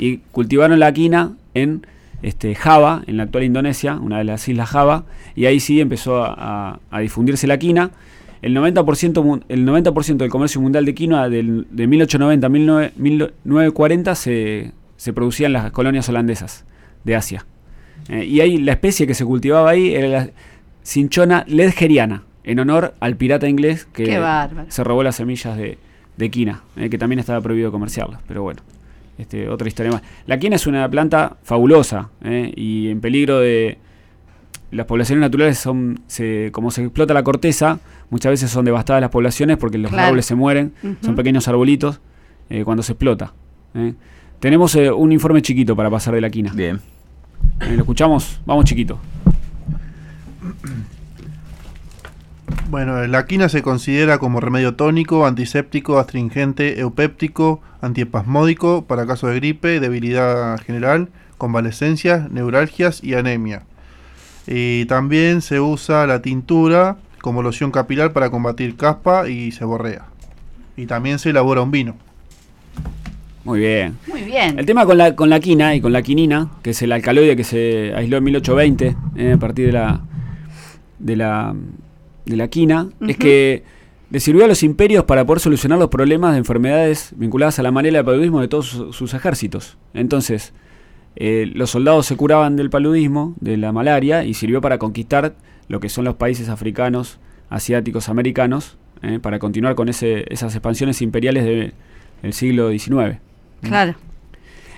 [0.00, 1.86] Y cultivaron la quina en
[2.22, 5.04] este, Java, en la actual Indonesia, una de las islas Java,
[5.36, 7.90] y ahí sí empezó a, a- a difundirse la quina.
[8.42, 12.92] el 90%, mu- el 90 del comercio mundial de quinoa del- de 1890 a 19-
[12.96, 16.64] 1940 se, se producía en las colonias holandesas
[17.04, 17.44] de Asia.
[18.08, 20.30] Eh, y ahí la especie que se cultivaba ahí era la
[20.82, 24.04] cinchona ledgeriana, en honor al pirata inglés que
[24.70, 25.76] se robó las semillas de,
[26.16, 28.20] de quina, eh, que también estaba prohibido comerciarlas.
[28.26, 28.62] Pero bueno,
[29.20, 30.02] este, otra historia más.
[30.26, 33.78] La quina es una planta fabulosa eh, y en peligro de...
[34.72, 39.10] Las poblaciones naturales son, se, como se explota la corteza, muchas veces son devastadas las
[39.10, 40.06] poblaciones porque los Claro.
[40.06, 42.00] árboles se mueren, son pequeños arbolitos
[42.50, 43.32] eh, cuando se explota.
[43.74, 43.94] eh.
[44.38, 46.52] Tenemos eh, un informe chiquito para pasar de la quina.
[46.54, 46.80] Bien.
[47.60, 48.40] Eh, ¿Lo escuchamos?
[48.46, 48.98] Vamos chiquito.
[52.70, 59.36] Bueno, la quina se considera como remedio tónico, antiséptico, astringente, eupéptico, antiespasmódico para casos de
[59.36, 63.64] gripe, debilidad general, convalescencias, neuralgias y anemia.
[64.46, 70.04] Y también se usa la tintura como loción capilar para combatir caspa y seborrea.
[70.76, 71.96] Y también se elabora un vino.
[73.42, 73.98] Muy bien.
[74.06, 74.60] Muy bien.
[74.60, 77.34] El tema con la, con la quina y con la quinina, que es el alcaloide
[77.34, 80.00] que se aisló en 1820 eh, a partir de la,
[81.00, 81.52] de la,
[82.30, 83.62] de la quina, es que
[84.10, 87.70] le sirvió a los imperios para poder solucionar los problemas de enfermedades vinculadas a la
[87.70, 89.76] malaria y al paludismo de todos su- sus ejércitos.
[89.94, 90.52] Entonces,
[91.16, 95.34] eh, los soldados se curaban del paludismo, de la malaria, y sirvió para conquistar
[95.68, 97.18] lo que son los países africanos,
[97.50, 101.72] asiáticos, americanos, eh, para continuar con ese, esas expansiones imperiales de-
[102.22, 103.18] del siglo XIX.
[103.62, 103.94] Claro.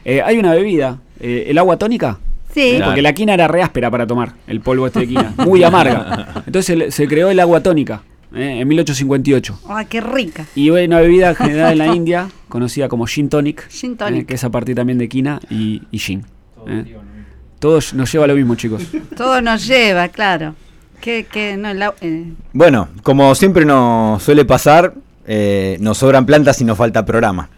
[0.04, 2.18] Eh, hay una bebida, el agua tónica.
[2.54, 2.60] Sí.
[2.60, 2.86] eh, Claro.
[2.90, 6.42] Porque la quina era re áspera para tomar, el polvo este de quina, muy amarga.
[6.46, 8.02] Entonces se, se creó el agua tónica
[8.34, 9.60] eh, en 1858.
[9.68, 10.44] Ay, qué rica.
[10.54, 14.26] Y una bebida generada en la India, conocida como gin tonic, Gin eh, tonic.
[14.26, 16.24] que es a partir también de quina y, y gin.
[16.66, 16.96] eh.
[17.58, 18.82] Todo nos lleva a lo mismo, chicos.
[19.16, 20.54] Todo nos lleva, claro.
[21.00, 24.94] Que, que no, la- eh, Bueno, como siempre nos suele pasar,
[25.26, 27.48] eh, nos sobran plantas y nos falta programa.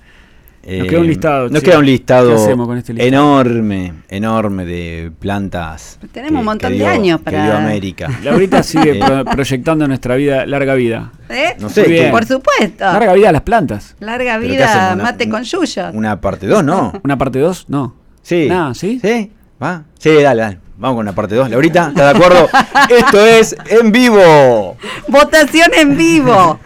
[0.67, 1.67] Nos queda un listado, Nos che.
[1.67, 3.09] queda un listado, ¿Qué hacemos con este listado?
[3.09, 5.99] enorme, enorme de plantas.
[6.13, 8.09] Tenemos un montón que de dio- años que para- dio América.
[8.25, 11.13] Laurita sigue Eh, pro- proyectando nuestra vida, larga vida.
[11.29, 11.55] ¿eh?
[11.61, 12.11] No sé, bien.
[12.11, 12.85] Por supuesto.
[12.85, 13.97] Larga vida a las plantas.
[14.01, 14.91] Larga ¿Pero qué vida?
[14.95, 15.91] Una- mate con yuyo.
[15.93, 16.93] Una parte 2, ¿no?
[17.05, 17.67] ¿Una parte 2?
[17.69, 17.95] No.
[18.23, 18.47] Sí.
[18.49, 18.99] Nah, ¿sí?
[19.03, 19.31] ¿Sí?
[19.63, 19.85] ¿Va?
[19.99, 20.59] Sí, dale, dale.
[20.77, 21.51] Vamos con la parte 2.
[21.51, 22.49] Laurita, ¿estás de acuerdo?
[22.91, 24.77] Esto es en vivo.
[25.09, 26.59] Votación en vivo.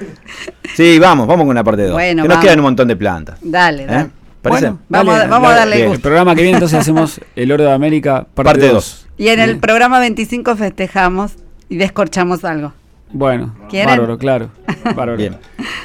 [0.75, 1.93] Sí, vamos, vamos con la parte 2.
[1.93, 2.45] Bueno, que nos vamos.
[2.45, 3.39] quedan un montón de plantas.
[3.43, 4.01] Dale, dale.
[4.01, 4.07] ¿Eh?
[4.41, 4.67] ¿Parece?
[4.67, 5.89] Bueno, Vamos a- vamos a darle bien.
[5.89, 5.97] gusto.
[5.97, 8.73] El programa que viene entonces hacemos el oro de América parte Parte 2.
[8.73, 9.07] dos.
[9.19, 9.57] Y en el ¿Eh?
[9.57, 11.33] programa 25 festejamos
[11.69, 12.73] y descorchamos algo.
[13.11, 13.89] Bueno, ¿Quieren?
[13.97, 14.51] bárbaro, claro.
[14.85, 15.17] Bárbaro.
[15.17, 15.37] Bien.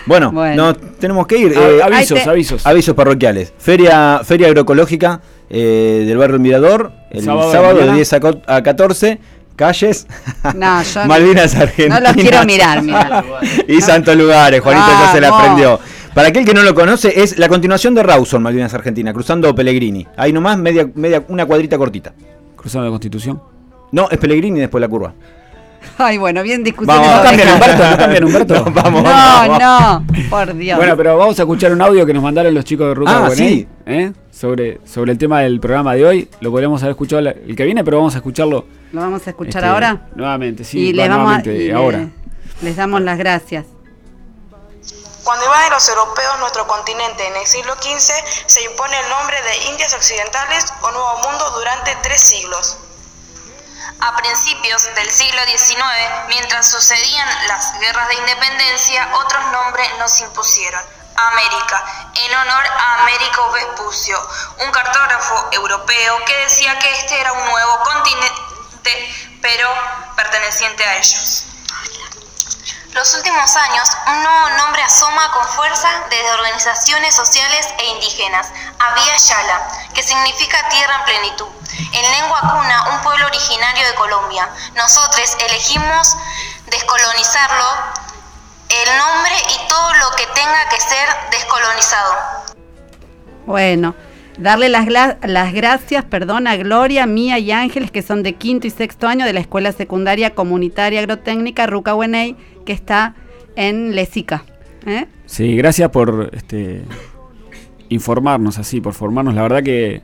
[0.05, 0.67] Bueno, Bueno.
[0.73, 1.53] nos tenemos que ir.
[1.53, 2.65] Eh, avisos, Ahí te- avisos.
[2.67, 3.53] Avisos parroquiales.
[3.57, 5.19] Feria, Feria Agroecológica
[5.49, 7.95] eh, del barrio Mirador, el Sábado sábado, de de mañana.
[7.97, 9.19] 10 a co- a 14.
[9.55, 10.07] Calles,
[10.55, 12.01] No, yo no- Malvinas Argentinas.
[12.01, 13.23] no los quiero mirar, mira.
[13.67, 15.79] y Santos Lugares, Juanito ya se la aprendió.
[16.15, 20.07] Para aquel que no lo conoce, es la continuación de Rawson, Malvinas Argentina, cruzando Pellegrini.
[20.17, 22.13] Ahí nomás, media, media, una cuadrita cortita.
[22.55, 23.41] Cruzando la Constitución.
[23.91, 25.13] No, es Pellegrini y después la curva.
[25.97, 26.63] Ay, bueno, bien.
[26.81, 27.53] Vamos, ¿No cambian.
[27.53, 27.89] Humberto?
[27.89, 28.53] ¿No cambian Humberto?
[28.65, 29.59] No, vamos, No, vamos.
[29.59, 30.77] no, por Dios.
[30.77, 33.29] Bueno, pero vamos a escuchar un audio que nos mandaron los chicos de Ruta Ah,
[33.31, 33.67] sí.
[33.85, 34.11] ¿eh?
[34.31, 36.29] sobre, sobre el tema del programa de hoy.
[36.41, 38.65] Lo podríamos haber escuchado la- el que viene, pero vamos a escucharlo.
[38.91, 40.07] ¿Lo vamos a escuchar este, ahora?
[40.15, 40.79] Nuevamente, sí.
[40.89, 42.07] y va les vamos a, nuevamente, y le- ahora.
[42.61, 43.65] les damos las gracias.
[45.23, 48.11] Cuando iban los europeos a nuestro continente en el siglo XV,
[48.45, 52.77] se impone el nombre de Indias Occidentales o Nuevo Mundo durante tres siglos.
[53.99, 55.77] A principios del siglo XIX,
[56.27, 60.83] mientras sucedían las guerras de independencia, otros nombres nos impusieron.
[61.15, 61.83] América,
[62.15, 64.19] en honor a Américo Vespucio,
[64.59, 69.69] un cartógrafo europeo que decía que este era un nuevo continente, pero
[70.15, 71.45] perteneciente a ellos.
[72.93, 78.47] Los últimos años, un nuevo nombre asoma con fuerza desde organizaciones sociales e indígenas,
[78.79, 81.47] Avia Yala, que significa tierra en plenitud.
[81.93, 84.49] En lengua cuna, un pueblo originario de Colombia.
[84.75, 86.15] Nosotros elegimos
[86.69, 87.65] descolonizarlo,
[88.69, 92.13] el nombre y todo lo que tenga que ser descolonizado.
[93.45, 93.95] Bueno,
[94.37, 98.69] darle las, las gracias, perdón, a Gloria, Mía y Ángeles, que son de quinto y
[98.69, 102.35] sexto año de la Escuela Secundaria Comunitaria Agrotécnica Ruca Hueney,
[102.65, 103.15] que está
[103.55, 104.43] en Lesica.
[104.85, 105.07] ¿eh?
[105.25, 106.83] Sí, gracias por este
[107.93, 109.33] informarnos así, por formarnos.
[109.35, 110.01] La verdad que,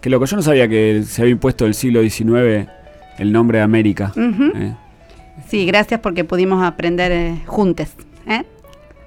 [0.00, 2.68] que loco, yo no sabía que se había impuesto el siglo XIX
[3.18, 4.12] el nombre de América.
[4.16, 4.74] ¿eh?
[5.48, 7.88] Sí, gracias porque pudimos aprender eh, juntos.
[8.26, 8.42] ¿eh?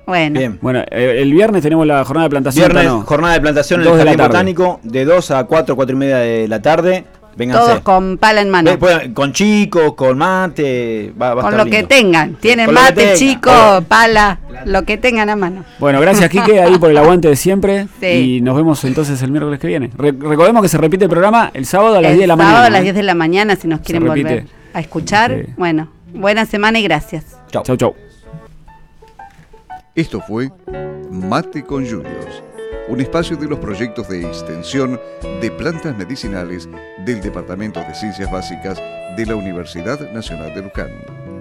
[0.05, 0.59] Bueno, Bien.
[0.61, 2.71] Bueno, eh, el viernes tenemos la jornada de plantación.
[2.71, 3.01] Viernes, ¿no?
[3.01, 4.17] jornada de plantación en el Jardín.
[4.17, 7.05] Botánico, de 2 a 4, 4 y media de la tarde.
[7.37, 7.63] Vénganse.
[7.65, 8.79] Todos con pala en mano.
[8.79, 12.35] Pueden- con chicos, con mate, va, va a Con estar lo que tengan.
[12.35, 13.15] Tienen Con mate, tengan.
[13.17, 13.51] chico,
[13.89, 15.65] pala, lo que tengan a mano.
[15.79, 17.87] Bueno, gracias Quique ahí por el aguante de siempre.
[17.99, 18.05] Sí.
[18.37, 19.91] Y nos vemos entonces el miércoles que viene.
[19.97, 22.33] Re- recordemos que se repite el programa el sábado a las El 10 de la
[22.35, 22.65] sábado mañana.
[22.67, 22.83] a las ¿eh?
[22.83, 25.43] 10 de la mañana si nos quieren volver a escuchar.
[25.45, 25.53] Sí.
[25.57, 27.25] Bueno, buena semana y gracias.
[27.51, 27.63] Chau.
[27.63, 27.95] Chau, chau.
[29.93, 30.49] Esto fue
[31.11, 32.43] Mate con Juniors,
[32.87, 34.99] un espacio de los proyectos de extensión
[35.41, 36.69] de plantas medicinales
[37.05, 38.81] del Departamento de Ciencias Básicas
[39.17, 40.91] de la Universidad Nacional de Luján,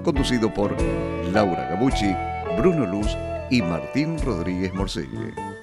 [0.02, 0.74] conducido por
[1.32, 2.14] Laura Gabucci,
[2.56, 3.08] Bruno Luz
[3.50, 5.53] y Martín Rodríguez Morcelle.